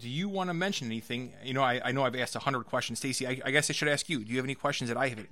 [0.00, 1.32] do you want to mention anything?
[1.44, 3.26] You know, I, I know I've asked a hundred questions, Stacey.
[3.26, 4.24] I, I guess I should ask you.
[4.24, 5.28] Do you have any questions that I haven't?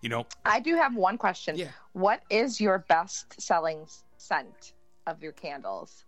[0.00, 1.56] You know, I do have one question.
[1.56, 1.68] Yeah.
[1.92, 3.86] What is your best selling
[4.16, 4.72] scent
[5.06, 6.04] of your candles?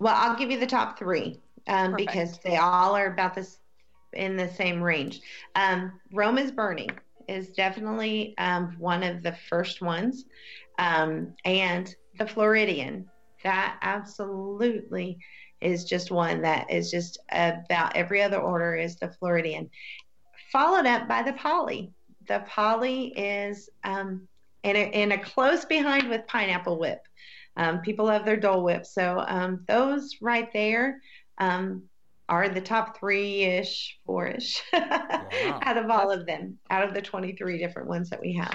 [0.00, 3.58] Well i'll give you the top three um, because they all are about this
[4.14, 5.20] in the same range.
[5.54, 6.90] Um, rome is burning
[7.28, 10.24] is definitely um, one of the first ones.
[10.78, 13.08] Um, and the floridian
[13.42, 15.18] that absolutely
[15.60, 19.70] is just one that is just about every other order is the floridian.
[20.52, 21.92] Followed up by the poly
[22.26, 24.26] the poly is um,
[24.62, 27.06] in, a, in a close behind with pineapple whip
[27.56, 31.00] um, people love their dole whip so um, those right there
[31.38, 31.84] um,
[32.28, 37.88] are the top three-ish four-ish out of all of them out of the 23 different
[37.88, 38.54] ones that we have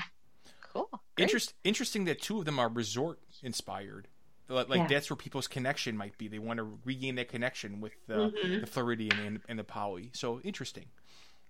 [0.62, 0.90] Cool.
[1.18, 4.08] Interest interesting that two of them are resort inspired.
[4.48, 4.88] Like like Yeah.
[4.88, 6.28] that's where people's connection might be.
[6.28, 8.60] They want to regain that connection with uh, Mhm.
[8.62, 10.12] the Floridian and, and the Poly.
[10.14, 10.86] So interesting.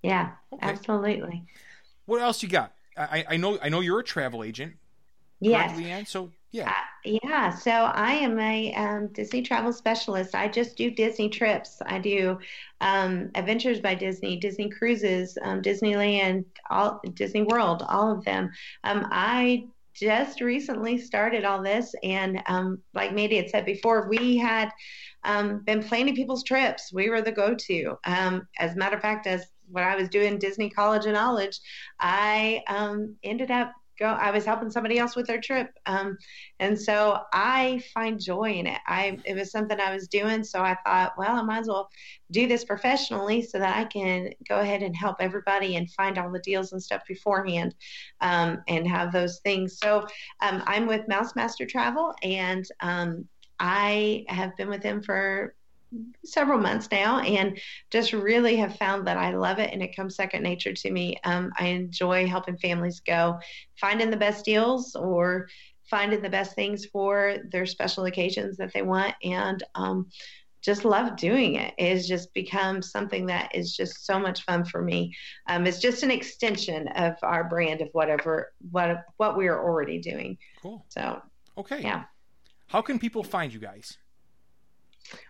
[0.01, 0.61] yeah Okay.
[0.61, 1.45] absolutely
[2.05, 2.73] What else you got?
[2.97, 4.75] I, I know I know you're a travel agent.
[5.41, 6.05] yes Leann.
[6.05, 6.69] So yeah.
[6.69, 7.49] I, yeah.
[7.49, 10.35] So I am a um, Disney travel specialist.
[10.35, 11.81] I just do Disney trips.
[11.85, 12.39] I do
[12.81, 18.49] um, Adventures by Disney, Disney cruises, um, Disneyland, all Disney World, all of them.
[18.83, 24.37] Um, I just recently started all this, and um, like Mandi had said before, we
[24.37, 24.71] had
[25.23, 26.91] um, been planning people's trips.
[26.93, 27.97] We were the go-to.
[28.05, 31.59] As a matter of fact, as when I was doing Disney College of Knowledge,
[31.99, 34.07] I um, ended up go.
[34.07, 36.17] I was helping somebody else with their trip, um,
[36.59, 38.79] and so I find joy in it.
[38.87, 41.89] I it was something I was doing, so I thought, well, I might as well
[42.31, 46.31] do this professionally so that I can go ahead and help everybody and find all
[46.31, 47.75] the deals and stuff beforehand,
[48.21, 49.77] um, and have those things.
[49.79, 50.07] So
[50.41, 53.27] um, I'm with Mouse Master Travel, and um,
[53.59, 55.53] I have been with them for
[56.23, 57.59] several months now and
[57.89, 61.17] just really have found that I love it and it comes second nature to me.
[61.23, 63.39] Um, I enjoy helping families go
[63.79, 65.47] finding the best deals or
[65.89, 70.07] finding the best things for their special occasions that they want and um,
[70.61, 71.73] just love doing it.
[71.77, 75.15] It has just become something that is just so much fun for me.
[75.47, 79.99] Um, it's just an extension of our brand of whatever what what we are already
[79.99, 80.37] doing.
[80.61, 80.85] Cool.
[80.89, 81.21] So
[81.57, 81.81] Okay.
[81.81, 82.03] yeah.
[82.67, 83.97] How can people find you guys?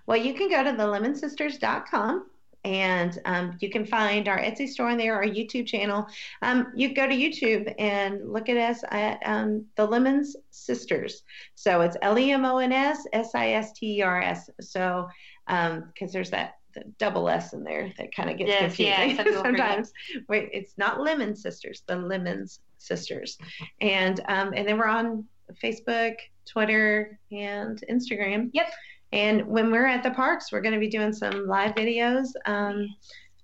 [0.05, 2.25] Well, you can go to thelemonssisters.com
[2.65, 6.07] and um, you can find our Etsy store on there, our YouTube channel.
[6.41, 11.23] Um, you go to YouTube and look at us at um, The Lemons Sisters.
[11.55, 14.49] So it's L E M O N S S I S T E R S.
[14.59, 15.07] So,
[15.47, 19.41] because there's that the double S in there that kind of gets Yes, confusing forget.
[19.41, 19.93] sometimes.
[20.27, 23.37] Wait, it's not Lemon Sisters, the Lemons Sisters.
[23.81, 25.25] And, um, and then we're on
[25.63, 26.15] Facebook,
[26.45, 28.49] Twitter, and Instagram.
[28.53, 28.71] Yep.
[29.11, 32.87] And when we're at the parks, we're going to be doing some live videos um,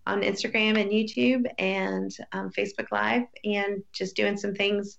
[0.08, 4.98] on Instagram and YouTube and um, Facebook Live, and just doing some things,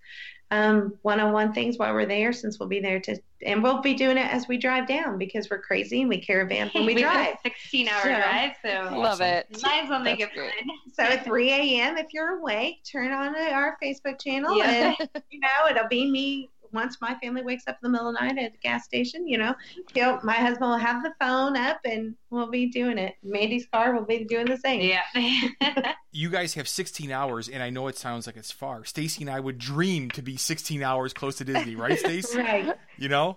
[0.51, 2.33] um, one-on-one things while we're there.
[2.33, 5.49] Since we'll be there to, and we'll be doing it as we drive down because
[5.51, 7.35] we're crazy and we caravan when we We've drive.
[7.45, 9.47] a 16 hour So- drive, so Love it.
[9.63, 10.77] might as well make That's it fun.
[10.95, 14.95] So at 3 a.m., if you're awake, turn on our Facebook channel, Yeah.
[14.99, 16.51] and you know it'll be me.
[16.77, 19.27] Once my family wakes up in the middle of the night at the gas station,
[19.27, 19.55] you know,
[19.95, 23.17] he'll, my husband will have the phone up and we'll be doing it.
[23.25, 24.81] Mandi's car will be doing the same.
[24.83, 25.93] Yeah.
[26.13, 28.87] You guys have 16 hours, and I know it sounds like it's far.
[28.87, 32.39] Stacey and I would dream to be 16 hours close to Disney, right, Stacey?
[32.43, 32.75] Right.
[32.97, 33.37] You know?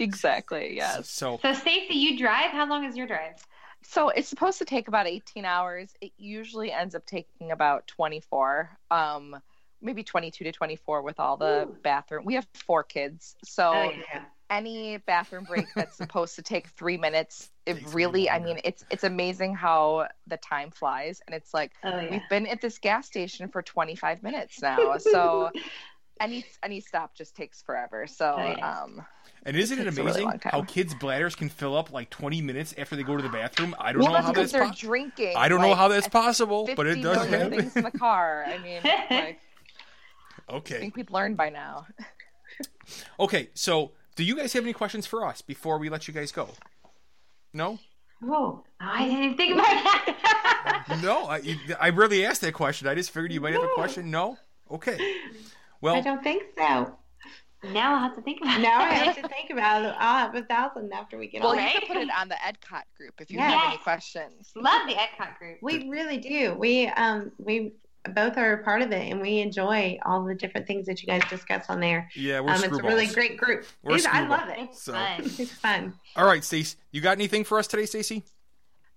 [0.00, 0.74] Exactly.
[0.74, 1.08] Yes.
[1.08, 2.50] So, so Stacey, you drive.
[2.50, 3.34] How long is your drive?
[3.82, 5.94] So it's supposed to take about 18 hours.
[6.00, 9.40] It usually ends up taking about 24, um,
[9.80, 12.24] maybe 22 to 24 with all the bathroom.
[12.24, 14.24] We have four kids, so Oh, yeah.
[14.50, 18.84] any bathroom break that's supposed to take three minutes, it Takes really, I mean, it's
[18.90, 22.10] it's amazing how the time flies, and it's like Oh yeah.
[22.10, 25.50] we've been at this gas station for 25 minutes now, so
[26.20, 28.06] any any stop just takes forever.
[28.06, 28.82] So Oh, yeah.
[28.82, 29.02] um,
[29.44, 32.42] and isn't it takes a really amazing how kids' bladders can fill up like 20
[32.42, 33.74] minutes after they go to the bathroom?
[33.78, 35.36] I don't well, know that's how that's they're po- drinking.
[35.36, 37.58] I don't know how that's possible, but it does million happen.
[37.58, 38.44] things in the car.
[38.44, 39.38] I mean, like,
[40.50, 41.86] I think we'd learned by now.
[43.20, 46.32] Okay, so do you guys have any questions for us before we let you guys
[46.32, 46.48] go?
[47.52, 47.78] No?
[48.24, 50.98] Oh, I didn't think about that.
[51.02, 51.42] No, I,
[51.78, 52.88] I really asked that question.
[52.88, 54.10] I just figured you might have a question.
[54.10, 54.38] No?
[54.70, 54.98] Okay.
[55.82, 56.96] Well, I don't think so.
[57.72, 58.62] now I'll have to think about it.
[58.62, 59.94] Now I have to think about it.
[59.98, 61.58] I'll have a thousand after we get Well, on.
[61.58, 61.74] you Right?
[61.78, 63.52] can put it on the EdCot group if you Yes.
[63.52, 64.50] have any questions.
[64.56, 65.58] Love the Epcot group.
[65.62, 66.54] We really do.
[66.54, 67.74] We um we
[68.14, 71.06] both are a part of it, and we enjoy all the different things that you
[71.06, 72.08] guys discuss on there.
[72.14, 73.66] yeah, we're Um, it's a really great group.
[73.82, 74.58] We're It's- I love it.
[74.58, 75.20] It's So- fun.
[75.22, 75.94] It's fun.
[76.16, 78.24] All right, Stace, you got anything for us today, Stacey?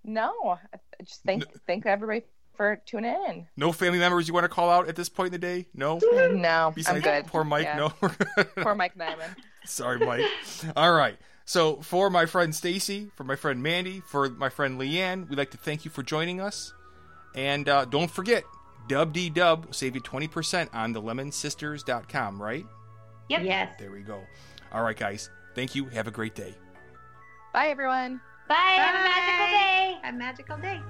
[0.04, 2.24] No, I just thank thank everybody
[2.56, 3.48] for tuning in.
[3.58, 5.68] No family members you want to call out at this point in the day?
[5.74, 6.00] No?
[6.32, 7.28] No, I'm good.
[7.28, 7.78] poor Mike, Yeah.
[7.78, 7.90] no?
[8.58, 9.36] Poor Mike Nyman.
[9.66, 10.26] Sorry, Mike.
[10.76, 11.18] All right.
[11.46, 15.52] So, for my friend Stacey, for my friend Mandi, for my friend Leann, we'd like
[15.52, 16.74] to thank you for joining us.
[17.36, 18.44] And uh, don't forget,
[18.88, 22.66] Dub D Dub will save you 20% on thelemonssisters.com, right?
[23.30, 23.44] Yep.
[23.44, 23.76] Yes.
[23.80, 24.22] There we go.
[24.74, 25.30] All right, guys.
[25.56, 25.86] Thank you.
[25.86, 26.56] Have a great day.
[27.54, 28.22] Bye, everyone.
[28.48, 28.56] Bye.
[28.56, 29.52] Have a magical Bye.
[29.52, 29.98] day.
[30.04, 30.82] A magical day.